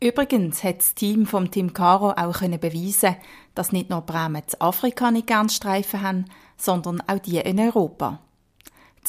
Übrigens 0.00 0.62
hat 0.62 0.80
das 0.80 0.94
Team 0.94 1.24
vom 1.24 1.50
Team 1.50 1.72
Caro 1.72 2.10
auch 2.10 2.40
beweisen, 2.40 3.16
dass 3.54 3.72
nicht 3.72 3.88
nur 3.88 4.02
Bremen 4.02 4.46
zu 4.46 4.60
Afrika 4.60 5.10
nicht 5.10 5.28
gern 5.28 5.48
Streifen 5.48 6.02
haben, 6.02 6.24
sondern 6.58 7.00
auch 7.06 7.20
die 7.20 7.38
in 7.38 7.58
Europa. 7.58 8.20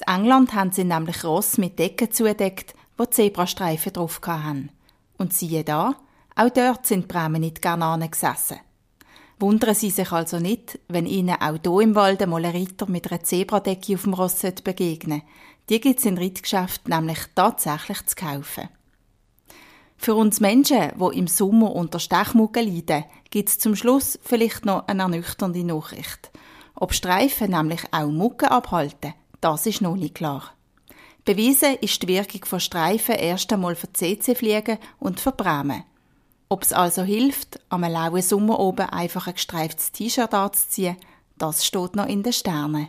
In 0.08 0.16
England 0.16 0.54
haben 0.54 0.72
sie 0.72 0.86
nämlich 0.86 1.24
Ross 1.26 1.58
mit 1.58 1.80
Decken 1.80 2.12
zudeckt, 2.12 2.76
wo 2.98 3.06
Zebrastreifen 3.06 3.92
drauf 3.92 4.22
haben. 4.26 4.70
Und 5.18 5.34
siehe 5.34 5.66
da, 5.66 5.96
auch 6.36 6.50
dort 6.50 6.86
sind 6.86 7.10
Bremen 7.10 7.42
nicht 7.42 7.62
gern 7.62 7.82
angesessen. 7.82 8.60
Wundern 9.40 9.76
Sie 9.76 9.90
sich 9.90 10.12
also 10.12 10.40
nicht, 10.40 10.80
wenn 10.88 11.06
Ihnen 11.06 11.36
auch 11.42 11.58
hier 11.62 11.82
im 11.82 11.96
Wald 11.96 12.22
einmal 12.22 12.46
ein 12.46 12.56
Ritter 12.56 12.90
mit 12.90 13.12
einer 13.12 13.24
Zebradecke 13.24 13.96
auf 13.96 14.04
dem 14.04 14.14
Ross 14.14 14.42
begegnen 14.64 15.24
Die 15.70 15.82
gibt 15.82 16.00
es 16.00 16.06
in 16.06 16.18
Reitgeschäften 16.18 16.94
nämlich 16.94 17.20
tatsächlich 17.36 18.06
zu 18.06 18.16
kaufen. 18.16 18.70
Für 19.98 20.16
uns 20.16 20.40
Menschen, 20.40 20.92
die 20.98 21.18
im 21.18 21.28
Sommer 21.28 21.76
unter 21.76 22.00
Stechmuggen 22.00 22.66
leiden, 22.66 23.06
gibt 23.30 23.50
es 23.50 23.60
zum 23.60 23.76
Schluss 23.76 24.20
vielleicht 24.24 24.66
noch 24.66 24.88
eine 24.88 25.04
ernüchternde 25.04 25.64
Nachricht. 25.64 26.32
Ob 26.76 26.94
Streifen 26.94 27.52
nämlich 27.52 27.82
auch 27.92 28.08
Mucken 28.08 28.50
abhalten, 28.50 29.14
das 29.42 29.66
ist 29.66 29.82
noch 29.82 29.96
nicht 29.96 30.16
klar. 30.16 30.54
Bewiesen 31.24 31.76
ist 31.82 32.02
die 32.04 32.08
Wirkung 32.08 32.46
von 32.46 32.60
Streifen 32.60 33.16
erst 33.16 33.52
einmal 33.52 33.76
für 33.76 33.92
CC-Fliegen 33.92 34.78
und 35.00 35.20
für 35.20 35.32
Bremen. 35.32 35.84
Ob 36.56 36.64
es 36.64 36.72
also 36.72 37.02
hilft, 37.02 37.60
am 37.68 37.82
lauen 37.82 38.22
Sommer 38.22 38.62
oben 38.62 38.90
einfach 38.90 39.28
ein 39.28 39.34
gestreiftes 39.34 39.92
T-Shirt 39.92 40.34
anzuziehen, 40.34 40.96
das 41.38 41.66
steht 41.66 41.98
noch 41.98 42.08
in 42.08 42.24
den 42.24 42.32
Sternen. 42.32 42.88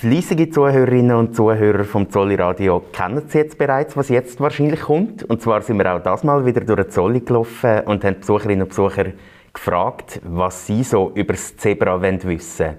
Fleissige 0.00 0.50
Zuhörerinnen 0.50 1.16
und 1.18 1.36
Zuhörer 1.36 1.84
vom 1.84 2.10
Zolli 2.10 2.34
Radio 2.34 2.82
kennen 2.92 3.28
Sie 3.28 3.38
jetzt 3.38 3.56
bereits, 3.56 3.96
was 3.96 4.08
jetzt 4.08 4.40
wahrscheinlich 4.40 4.80
kommt. 4.80 5.22
Und 5.22 5.40
zwar 5.40 5.62
sind 5.62 5.78
wir 5.78 5.94
auch 5.94 6.02
das 6.02 6.24
Mal 6.24 6.44
wieder 6.46 6.62
durch 6.62 6.82
den 6.82 6.90
Zolli 6.90 7.20
gelaufen 7.20 7.82
und 7.86 8.02
haben 8.02 8.18
Besucherinnen 8.18 8.62
und 8.62 8.70
Besucher 8.70 9.12
gefragt, 9.52 10.20
was 10.24 10.66
sie 10.66 10.82
so 10.82 11.12
über 11.14 11.34
das 11.34 11.56
Zebra 11.56 12.02
wissen 12.02 12.24
wollen. 12.58 12.78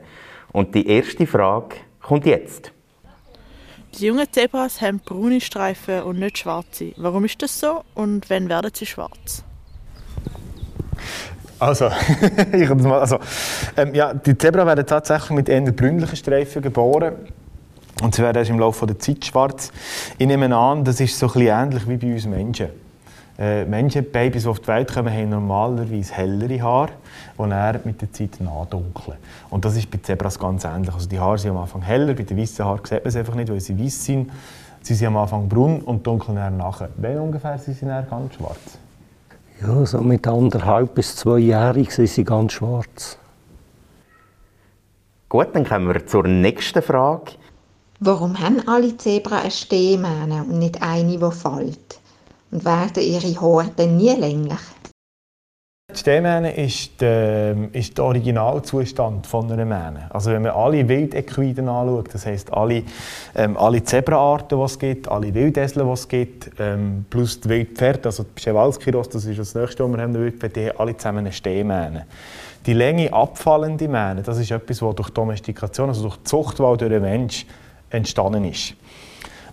Und 0.56 0.74
die 0.74 0.88
erste 0.88 1.28
Frage 1.28 1.76
kommt 2.02 2.26
jetzt. 2.26 2.72
Die 4.00 4.06
jungen 4.06 4.26
Zebras 4.32 4.80
haben 4.80 5.00
braune 5.00 5.42
Streifen 5.42 6.04
und 6.04 6.18
nicht 6.18 6.38
schwarze. 6.38 6.94
Warum 6.96 7.26
ist 7.26 7.42
das 7.42 7.60
so 7.60 7.84
und 7.94 8.30
wann 8.30 8.48
werden 8.48 8.72
sie 8.74 8.86
schwarz? 8.86 9.44
Also, 11.60 11.90
ich 12.54 12.70
mal, 12.70 13.00
also 13.02 13.20
ähm, 13.76 13.94
ja, 13.94 14.14
die 14.14 14.38
Zebra 14.38 14.66
werden 14.66 14.86
tatsächlich 14.86 15.32
mit 15.32 15.50
eher 15.50 15.60
brünlichen 15.74 16.16
Streifen 16.16 16.62
geboren. 16.62 17.16
Und 18.02 18.16
sie 18.16 18.22
werden 18.22 18.38
erst 18.38 18.50
im 18.50 18.60
Laufe 18.60 18.88
der 18.88 18.98
Zeit 18.98 19.26
schwarz. 19.26 19.74
Ich 20.18 20.26
nehme 20.26 20.56
an, 20.56 20.86
das 20.86 21.02
ist 21.02 21.20
so 21.20 21.26
ein 21.28 21.34
bisschen 21.34 21.48
ähnlich 21.48 21.90
wie 21.90 21.98
bei 21.98 22.14
uns 22.14 22.26
Menschen. 22.28 22.85
Äh, 23.38 23.66
Menschenbabys, 23.66 24.44
die 24.44 24.50
auf 24.50 24.62
die 24.62 24.68
Welt 24.68 24.94
kommen, 24.94 25.14
haben 25.14 25.30
normalerweise 25.30 26.14
hellere 26.14 26.62
Haare, 26.62 26.92
die 27.38 27.50
dann 27.50 27.80
mit 27.84 28.02
der 28.02 28.12
Zeit 28.14 28.40
nachdunkeln. 28.40 29.18
Und 29.50 29.66
das 29.66 29.76
ist 29.76 29.92
bei 29.92 30.00
Zebras 30.02 30.40
ganz 30.40 30.64
ähnlich. 30.64 30.94
Also 30.94 31.10
die 31.10 31.20
Haare 31.20 31.38
sind 31.38 31.52
am 31.52 31.58
Anfang 31.58 31.82
heller, 31.82 32.14
bei 32.14 32.24
den 32.24 32.38
weißen 32.38 32.64
Haaren 32.64 32.80
sieht 32.84 33.04
man 33.04 33.08
es 33.08 33.16
einfach 33.16 33.36
nicht, 33.36 33.50
weil 33.50 33.60
sie 33.60 33.78
weiß 33.78 34.06
sind. 34.06 34.32
Sie 34.82 34.94
sind 34.94 35.08
am 35.08 35.18
Anfang 35.18 35.50
braun 35.50 35.82
und 35.82 36.06
dunkeln 36.08 36.38
dann 36.38 36.58
nachher. 36.58 36.90
Wann 36.98 37.18
ungefähr 37.18 37.58
sind 37.58 37.78
sie 37.78 37.86
dann 37.86 38.08
ganz 38.08 38.36
schwarz? 38.36 38.78
Ja, 39.62 39.86
so 39.86 40.00
mit 40.02 40.28
anderthalb 40.28 40.96
bis 40.96 41.16
zweijährig 41.16 41.92
sind 41.92 42.08
sie 42.08 42.24
ganz 42.24 42.54
schwarz. 42.54 43.18
Gut, 45.28 45.48
dann 45.54 45.66
kommen 45.66 45.88
wir 45.94 46.06
zur 46.06 46.28
nächsten 46.28 46.82
Frage. 46.82 47.32
Warum 48.00 48.40
haben 48.40 48.66
alle 48.68 48.96
Zebra 48.96 49.40
eine 49.40 49.52
Stehmähne 49.52 50.44
und 50.44 50.60
nicht 50.60 50.82
eine, 50.82 51.18
die 51.18 51.32
fällt? 51.32 52.00
Und 52.56 52.66
werden 52.66 53.04
ihre 53.04 53.70
dann 53.76 53.98
nie 53.98 54.16
länglich. 54.16 54.60
Die 55.92 56.00
Stehmähne 56.00 56.56
ist 56.56 57.00
der, 57.00 57.56
ist 57.72 57.98
der 57.98 58.06
Originalzustand 58.06 59.28
von 59.28 59.50
einer 59.52 59.66
Mähne. 59.66 60.08
Also 60.10 60.32
wenn 60.32 60.42
man 60.42 60.52
alle 60.52 60.88
Wildequiden 60.88 61.70
anschaut, 61.70 62.14
das 62.14 62.26
heisst 62.26 62.52
alle, 62.52 62.84
ähm, 63.36 63.56
alle 63.56 63.84
Zebraarten, 63.84 64.58
die 64.58 64.64
es 64.66 64.80
gibt, 64.80 65.08
alle 65.08 65.34
Wildesel, 65.34 65.86
die 65.86 65.92
es 65.92 66.08
gibt, 66.08 66.52
ähm, 66.60 67.06
plus 67.10 67.40
die 67.40 67.50
Wildpferde, 67.50 68.10
also 68.10 68.24
die 68.24 68.30
Pschewalski-Ross, 68.36 69.10
das 69.10 69.26
ist 69.26 69.40
das 69.40 69.56
nächste, 69.56 69.84
was 69.84 69.96
wir 69.96 70.04
haben, 70.04 70.14
Wildpferde, 70.14 70.54
die 70.54 70.70
haben 70.70 70.80
alle 70.80 70.98
zusammen 70.98 71.20
eine 71.20 71.32
Stehmähne. 71.32 72.08
Die 72.66 72.74
Länge 72.74 73.14
abfallende 73.14 73.88
Mähne, 73.88 74.24
das 74.24 74.38
ist 74.40 74.52
etwas, 74.52 74.82
was 74.82 74.96
durch 74.96 75.12
Domestikation, 75.12 75.90
also 75.90 76.02
durch 76.04 76.18
die 76.18 76.24
Zuchtwahl 76.24 76.76
durch 76.78 76.92
den 76.92 77.04
Mensch 77.04 77.46
entstanden 77.90 78.44
ist 78.46 78.76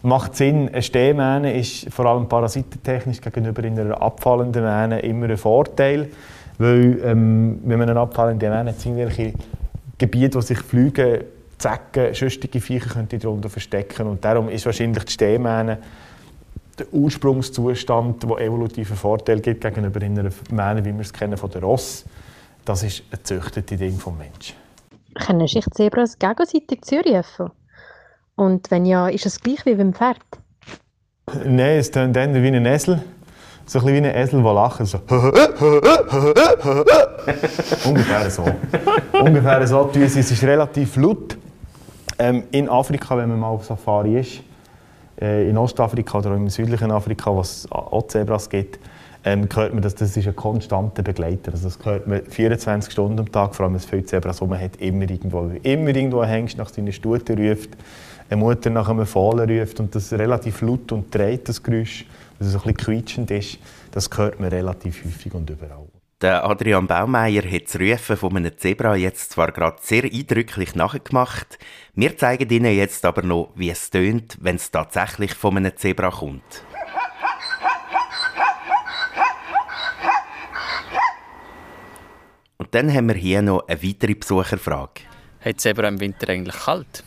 macht 0.02 0.36
Sinn. 0.36 0.68
Eine 0.68 0.82
Stehmähne 0.82 1.56
ist 1.58 1.92
vor 1.92 2.06
allem 2.06 2.28
parasitentechnisch 2.28 3.20
gegenüber 3.20 3.62
einer 3.62 4.00
abfallenden 4.00 4.64
Mähne 4.64 5.00
immer 5.00 5.28
ein 5.28 5.36
Vorteil, 5.36 6.10
weil 6.58 7.00
ähm, 7.04 7.60
wenn 7.64 7.78
man 7.78 7.88
eine 7.88 8.00
abfallende 8.00 8.48
Mähne 8.48 8.70
hat, 8.70 8.80
sind 8.80 8.98
irgendwelche 8.98 9.34
Gebiete, 9.98 10.36
wo 10.36 10.40
sich 10.40 10.58
Flüge, 10.58 11.24
Zecken, 11.58 12.12
sonstige 12.12 12.60
Viecher 12.60 12.90
könnte 12.90 13.18
darunter 13.18 13.48
verstecken 13.48 14.08
und 14.08 14.24
darum 14.24 14.48
ist 14.48 14.66
wahrscheinlich 14.66 15.04
die 15.04 15.12
Stehmähne 15.12 15.78
der 16.78 16.92
Ursprungszustand, 16.92 18.22
der 18.22 18.38
evolutiven 18.38 18.96
Vorteil 18.96 19.40
gibt 19.40 19.60
gegenüber 19.60 20.00
einer 20.00 20.30
Mähne, 20.50 20.84
wie 20.84 20.92
wir 20.92 21.02
es 21.02 21.12
kennen 21.12 21.36
von 21.36 21.50
der 21.50 21.62
Ross. 21.62 22.04
Das 22.64 22.82
ist 22.82 23.04
ein 23.12 23.18
züchtete 23.22 23.76
Ding 23.76 23.98
vom 23.98 24.16
Menschen. 24.18 24.56
Können 25.14 25.46
sich 25.46 25.64
Zebras 25.72 26.18
gegenseitig 26.18 26.82
zurufen? 26.82 27.50
Und 28.42 28.70
wenn 28.72 28.84
ja, 28.84 29.06
ist 29.06 29.24
es 29.24 29.40
gleich 29.40 29.64
wie 29.66 29.76
beim 29.76 29.94
Pferd? 29.94 30.18
Nein, 31.44 31.78
es 31.78 31.92
tönt 31.92 32.16
dann 32.16 32.34
wie 32.34 32.48
ein 32.48 32.66
Esel. 32.66 33.00
So 33.66 33.78
ein 33.78 33.84
bisschen 33.84 34.02
wie 34.02 34.08
ein 34.08 34.16
Esel, 34.16 34.42
der 34.42 34.52
lacht. 34.52 34.84
So. 34.84 34.98
Ungefähr 37.88 38.28
so. 38.28 38.44
Ungefähr 39.12 39.64
so. 39.68 39.88
Es 39.94 40.16
ist 40.16 40.42
relativ 40.42 40.96
laut. 40.96 41.38
Ähm, 42.18 42.42
in 42.50 42.68
Afrika, 42.68 43.16
wenn 43.16 43.28
man 43.28 43.38
mal 43.38 43.50
auf 43.50 43.64
Safari 43.64 44.18
ist, 44.18 44.40
äh, 45.20 45.48
in 45.48 45.56
Ostafrika 45.56 46.18
oder 46.18 46.34
im 46.34 46.48
südlichen 46.48 46.90
Afrika, 46.90 47.32
wo 47.32 47.42
es 47.42 47.70
auch 47.70 48.08
Zebras 48.08 48.50
gibt, 48.50 48.80
ähm, 49.24 49.48
hört 49.54 49.72
man, 49.72 49.84
dass 49.84 49.94
das 49.94 50.16
ist 50.16 50.26
ein 50.26 50.34
konstanter 50.34 51.04
Begleiter. 51.04 51.52
Also 51.52 51.68
das 51.68 51.78
hört 51.84 52.08
man 52.08 52.26
24 52.26 52.92
Stunden 52.92 53.20
am 53.20 53.30
Tag, 53.30 53.54
vor 53.54 53.66
allem 53.66 53.74
wenn 53.74 53.78
es 53.78 53.84
viele 53.84 54.04
Zebras 54.04 54.42
rum 54.42 54.58
hat, 54.58 54.78
immer 54.78 55.08
irgendwo. 55.08 55.48
Immer 55.62 55.94
irgendwo 55.94 56.18
ein 56.18 56.28
Hengst 56.28 56.58
nach 56.58 56.70
seiner 56.70 56.90
Stute 56.90 57.36
ruft 57.36 57.70
eine 58.32 58.40
Mutter 58.40 58.70
nach 58.70 58.88
einem 58.88 59.06
Fohlen 59.06 59.48
ruft 59.48 59.78
und 59.78 59.94
das 59.94 60.12
relativ 60.12 60.62
laut 60.62 60.90
und 60.92 61.14
dreht, 61.14 61.48
das 61.48 61.62
Geräusch, 61.62 62.06
dass 62.38 62.48
es 62.48 62.54
ein 62.54 62.60
bisschen 62.60 62.76
quietschend 62.76 63.30
ist, 63.30 63.58
das 63.90 64.08
hört 64.16 64.40
man 64.40 64.48
relativ 64.48 65.04
häufig 65.04 65.34
und 65.34 65.48
überall. 65.50 65.86
Der 66.22 66.44
Adrian 66.44 66.86
Baumeier 66.86 67.42
hat 67.42 67.64
das 67.66 67.78
Rufen 67.78 68.16
von 68.16 68.36
einem 68.36 68.56
Zebra 68.56 68.96
jetzt 68.96 69.32
zwar 69.32 69.52
gerade 69.52 69.76
sehr 69.82 70.04
eindrücklich 70.04 70.74
nachgemacht, 70.74 71.58
wir 71.94 72.16
zeigen 72.16 72.48
Ihnen 72.48 72.74
jetzt 72.74 73.04
aber 73.04 73.22
noch, 73.22 73.52
wie 73.54 73.70
es 73.70 73.90
tönt, 73.90 74.38
wenn 74.40 74.56
es 74.56 74.70
tatsächlich 74.70 75.34
von 75.34 75.56
einem 75.56 75.76
Zebra 75.76 76.10
kommt. 76.10 76.64
Und 82.56 82.74
dann 82.74 82.94
haben 82.94 83.08
wir 83.08 83.16
hier 83.16 83.42
noch 83.42 83.66
eine 83.66 83.82
weitere 83.82 84.14
Besucherfrage. 84.14 85.02
Hat 85.44 85.60
Zebra 85.60 85.88
im 85.88 86.00
Winter 86.00 86.28
eigentlich 86.28 86.54
kalt? 86.54 87.04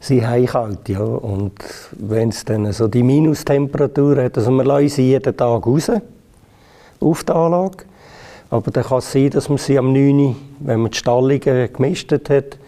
Sie 0.00 0.26
haben 0.26 0.46
kalt, 0.46 0.88
ja. 0.88 1.00
Und 1.02 1.52
wenn 1.92 2.30
es 2.30 2.44
dann 2.44 2.72
so 2.72 2.88
die 2.88 3.02
Minustemperatur 3.02 4.24
hat, 4.24 4.36
also 4.36 4.50
wir 4.50 4.64
lassen 4.64 4.88
sie 4.88 5.10
jeden 5.10 5.36
Tag 5.36 5.66
raus, 5.66 5.92
auf 7.00 7.24
die 7.24 7.32
Anlage. 7.32 7.84
Aber 8.50 8.70
dann 8.72 8.84
kann 8.84 8.98
es 8.98 9.12
sein, 9.12 9.30
dass 9.30 9.48
man 9.48 9.58
sie 9.58 9.78
am 9.78 9.92
9 9.92 10.34
wenn 10.60 10.80
man 10.80 10.90
die 10.90 10.98
Stallungen 10.98 11.72
gemistet 11.72 12.28
hat, 12.30 12.58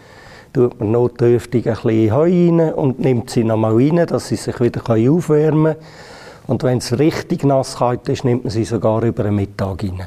tut 0.52 0.78
man 0.78 0.92
notdürftig 0.92 1.66
ein 1.68 1.74
bisschen 1.74 2.14
Heu 2.14 2.22
rein 2.22 2.72
und 2.74 3.00
nimmt 3.00 3.30
sie 3.30 3.42
nochmal 3.44 3.74
rein, 3.74 4.06
dass 4.06 4.28
sie 4.28 4.36
sich 4.36 4.60
wieder 4.60 4.82
aufwärmen 4.88 5.74
können. 5.74 5.86
Und 6.46 6.62
wenn 6.62 6.78
es 6.78 6.98
richtig 6.98 7.44
nass 7.44 7.76
kalt 7.76 8.08
ist, 8.08 8.24
nimmt 8.24 8.44
man 8.44 8.50
sie 8.50 8.64
sogar 8.64 9.02
über 9.02 9.24
den 9.24 9.36
Mittag 9.36 9.82
rein. 9.82 10.02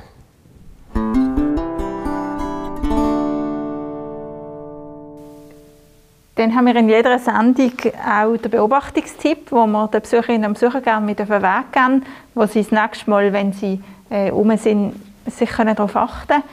Dann 6.46 6.54
haben 6.56 6.68
wir 6.68 6.76
in 6.76 6.90
jeder 6.90 7.18
Sendung 7.18 7.72
auch 8.08 8.38
den 8.38 8.52
Beobachtungstipp, 8.52 9.52
wo 9.52 9.66
wir 9.66 9.88
den 9.88 10.00
Besucherinnen 10.00 10.46
und 10.46 10.54
Besuchern 10.54 10.84
gerne 10.84 11.04
mit 11.04 11.20
auf 11.20 11.28
den 11.28 11.42
Weg 11.42 11.72
geben, 11.72 12.04
wo 12.36 12.46
sie 12.46 12.62
das 12.62 12.72
nächste 12.72 13.10
Mal, 13.10 13.34
wenn 13.34 13.52
sie 13.52 13.82
äh, 14.12 14.30
um 14.30 14.56
sind, 14.56 14.94
sich 15.26 15.50
können 15.50 15.76
darauf 15.76 15.96
achten 15.96 16.28
können. 16.28 16.44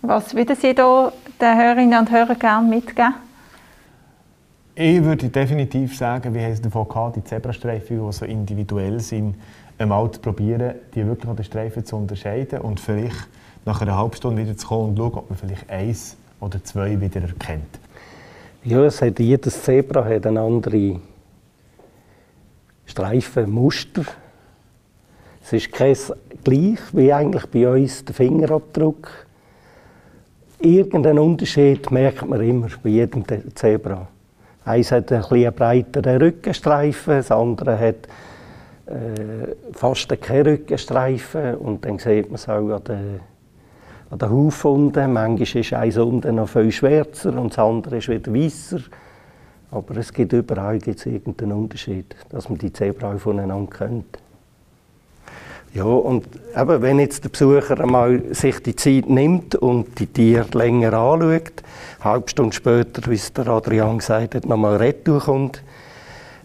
Was 0.00 0.34
würden 0.34 0.56
Sie 0.56 0.74
da 0.74 1.12
den 1.38 1.54
Hörerinnen 1.54 1.98
und 1.98 2.10
Hörern 2.10 2.38
gerne 2.38 2.66
mitgeben? 2.66 3.12
Ich 4.74 5.04
würde 5.04 5.28
definitiv 5.28 5.98
sagen, 5.98 6.34
haben 6.34 6.50
es 6.50 6.62
davon 6.62 6.88
gehabt, 6.88 7.16
die 7.16 7.24
Zebrastreifen, 7.24 8.06
die 8.06 8.12
so 8.14 8.24
individuell 8.24 9.00
sind, 9.00 9.34
einmal 9.76 10.10
zu 10.12 10.20
probieren, 10.20 10.76
die 10.94 11.06
wirklich 11.06 11.28
an 11.28 11.36
den 11.36 11.44
Streifen 11.44 11.84
zu 11.84 11.96
unterscheiden 11.96 12.62
und 12.62 12.80
vielleicht 12.80 13.28
nach 13.66 13.82
einer 13.82 13.98
halben 13.98 14.16
Stunde 14.16 14.44
wieder 14.46 14.56
zu 14.56 14.66
kommen 14.66 14.88
und 14.88 14.96
schauen, 14.96 15.12
ob 15.12 15.28
man 15.28 15.38
vielleicht 15.38 15.68
eins 15.68 16.16
oder 16.40 16.64
zwei 16.64 16.98
wieder 16.98 17.20
erkennt. 17.20 17.81
Ja, 18.64 18.84
es 18.84 19.02
hat, 19.02 19.18
jedes 19.18 19.60
Zebra 19.64 20.04
hat 20.04 20.24
eine 20.24 20.40
andere 20.40 21.00
Streifenmuster. 22.86 24.04
Es 25.42 25.52
ist 25.52 25.72
kein 25.72 25.96
gleich 26.44 26.78
wie 26.92 27.12
eigentlich 27.12 27.46
bei 27.46 27.68
uns 27.68 28.04
der 28.04 28.14
Fingerabdruck. 28.14 29.08
Irgendeinen 30.60 31.18
Unterschied 31.18 31.90
merkt 31.90 32.28
man 32.28 32.40
immer 32.40 32.68
bei 32.84 32.90
jedem 32.90 33.24
Zebra. 33.52 34.06
Eins 34.64 34.92
hat 34.92 35.10
ein 35.10 35.22
bisschen 35.22 35.52
breiteren 35.52 36.22
Rückenstreifen, 36.22 37.14
das 37.14 37.32
andere 37.32 37.76
hat 37.76 38.06
äh, 38.86 39.56
fast 39.72 40.08
keinen 40.20 40.46
Rückenstreifen. 40.46 41.56
Und 41.56 41.84
dann 41.84 41.98
sieht 41.98 42.26
man 42.26 42.36
es 42.36 42.48
auch 42.48 42.70
an 42.70 42.84
den, 42.84 43.20
an 44.12 44.18
den 44.18 44.30
Haufunden. 44.30 45.12
Manchmal 45.12 45.60
ist 45.60 45.72
eins 45.72 45.96
unten 45.96 46.34
noch 46.36 46.48
viel 46.48 46.70
schwärzer 46.70 47.34
und 47.38 47.50
das 47.52 47.58
andere 47.58 47.96
ist 47.96 48.08
wieder 48.08 48.32
weißer. 48.32 48.80
Aber 49.70 49.96
es 49.96 50.12
gibt 50.12 50.34
überall 50.34 50.78
gibt's 50.78 51.06
irgendeinen 51.06 51.52
Unterschied, 51.52 52.14
dass 52.28 52.50
man 52.50 52.58
die 52.58 52.72
Zebra 52.72 53.16
voneinander 53.16 53.70
kennt. 53.70 54.18
Ja, 55.72 55.84
und 55.84 56.26
eben, 56.54 56.82
wenn 56.82 56.98
jetzt 56.98 57.24
der 57.24 57.30
Besucher 57.30 57.80
einmal 57.80 58.34
sich 58.34 58.62
die 58.62 58.76
Zeit 58.76 59.08
nimmt 59.08 59.54
und 59.54 59.98
die 59.98 60.06
Tiere 60.06 60.46
länger 60.52 60.92
anschaut, 60.92 61.62
eine 62.00 62.12
halbe 62.12 62.28
Stunde 62.28 62.54
später, 62.54 63.10
wie 63.10 63.14
es 63.14 63.32
der 63.32 63.48
Adrian 63.48 63.96
gesagt 63.96 64.34
hat, 64.34 64.44
nochmal 64.44 64.76
retour 64.76 65.20
kommt, 65.20 65.62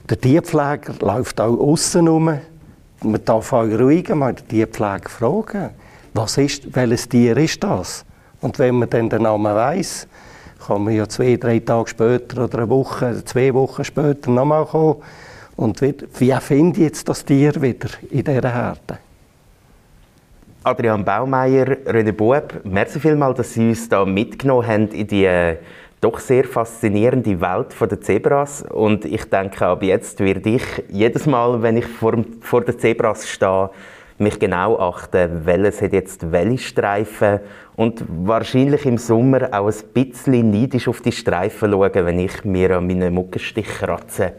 der 0.09 0.22
Tierpfleger 0.22 0.93
läuft 1.01 1.41
auch 1.41 1.59
außen 1.59 2.07
rum. 2.07 2.39
Man 3.03 3.26
darf 3.26 3.51
auch 3.51 3.65
ruhig 3.65 4.07
mal 4.15 4.34
den 4.34 4.47
Tierpfleger 4.47 5.09
fragen, 5.09 5.72
was 6.18 6.38
ist, 6.38 6.76
welches 6.76 7.07
Tier 7.07 7.38
ist 7.38 7.63
das? 7.63 8.03
Und 8.41 8.57
wenn 8.59 8.76
man 8.76 8.89
dann 8.89 9.09
den 9.09 9.22
Namen 9.22 9.55
weiss, 9.55 10.07
kann 10.65 10.84
man 10.84 10.95
ja 10.95 11.07
zwei, 11.07 11.38
drei 11.38 11.59
Tage 11.59 11.89
später 11.89 12.43
oder 12.43 12.57
eine 12.59 12.70
Woche, 12.70 13.24
zwei 13.24 13.53
Wochen 13.53 13.84
später 13.84 14.32
nochmal 14.32 14.65
kommen 14.65 14.95
und 15.55 15.82
wieder, 15.82 16.07
wie 16.18 16.34
finde 16.41 16.80
ich 16.80 16.86
jetzt 16.86 17.07
das 17.07 17.24
Tier 17.24 17.61
wieder 17.61 17.89
in 18.09 18.24
dieser 18.24 18.53
Herde? 18.53 18.97
Adrian 20.63 21.05
Baumeier, 21.05 21.78
René 21.86 22.11
Bueb, 22.11 22.61
merci 22.65 22.99
vielmals, 22.99 23.38
dass 23.38 23.53
Sie 23.53 23.70
uns 23.70 23.88
da 23.88 24.03
mitgenommen 24.03 24.68
haben 24.68 24.88
in 24.89 25.07
die 25.07 25.26
äh, 25.26 25.57
doch 26.01 26.20
sehr 26.20 26.43
faszinierende 26.43 27.39
Welt 27.39 27.68
der 27.80 28.01
Zebras. 28.01 28.63
Und 28.63 29.05
ich 29.05 29.24
denke, 29.26 29.65
ab 29.65 29.82
jetzt 29.82 30.20
werde 30.20 30.49
ich 30.49 30.63
jedes 30.89 31.26
Mal, 31.26 31.61
wenn 31.61 31.78
ich 31.78 31.86
vor, 31.86 32.15
vor 32.41 32.61
den 32.61 32.78
Zebras 32.78 33.28
stehe, 33.28 33.70
mich 34.20 34.39
genau 34.39 34.78
achten, 34.80 35.45
welches 35.45 35.82
hat 35.82 35.93
jetzt 35.93 36.32
welche 36.32 36.57
Streifen 36.57 37.39
und 37.76 38.03
wahrscheinlich 38.07 38.86
im 38.86 38.97
Sommer 38.97 39.49
auch 39.51 39.68
ein 39.68 39.93
bisschen 39.93 40.51
neidisch 40.51 40.88
auf 40.88 41.01
die 41.01 41.11
Streifen 41.11 41.72
schauen, 41.72 41.91
wenn 41.93 42.20
ich 42.20 42.43
mir 42.43 42.78
an 42.78 42.88
meinen 42.88 43.13
Muckenstich 43.13 43.68
kratze. 43.68 44.38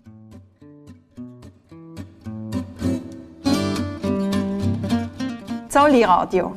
Zolli 5.68 6.03
Radio. 6.03 6.57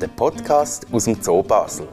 Der 0.00 0.08
Podcast 0.08 0.86
aus 0.92 1.04
dem 1.04 1.20
Zoo 1.20 1.42
Basel. 1.42 1.86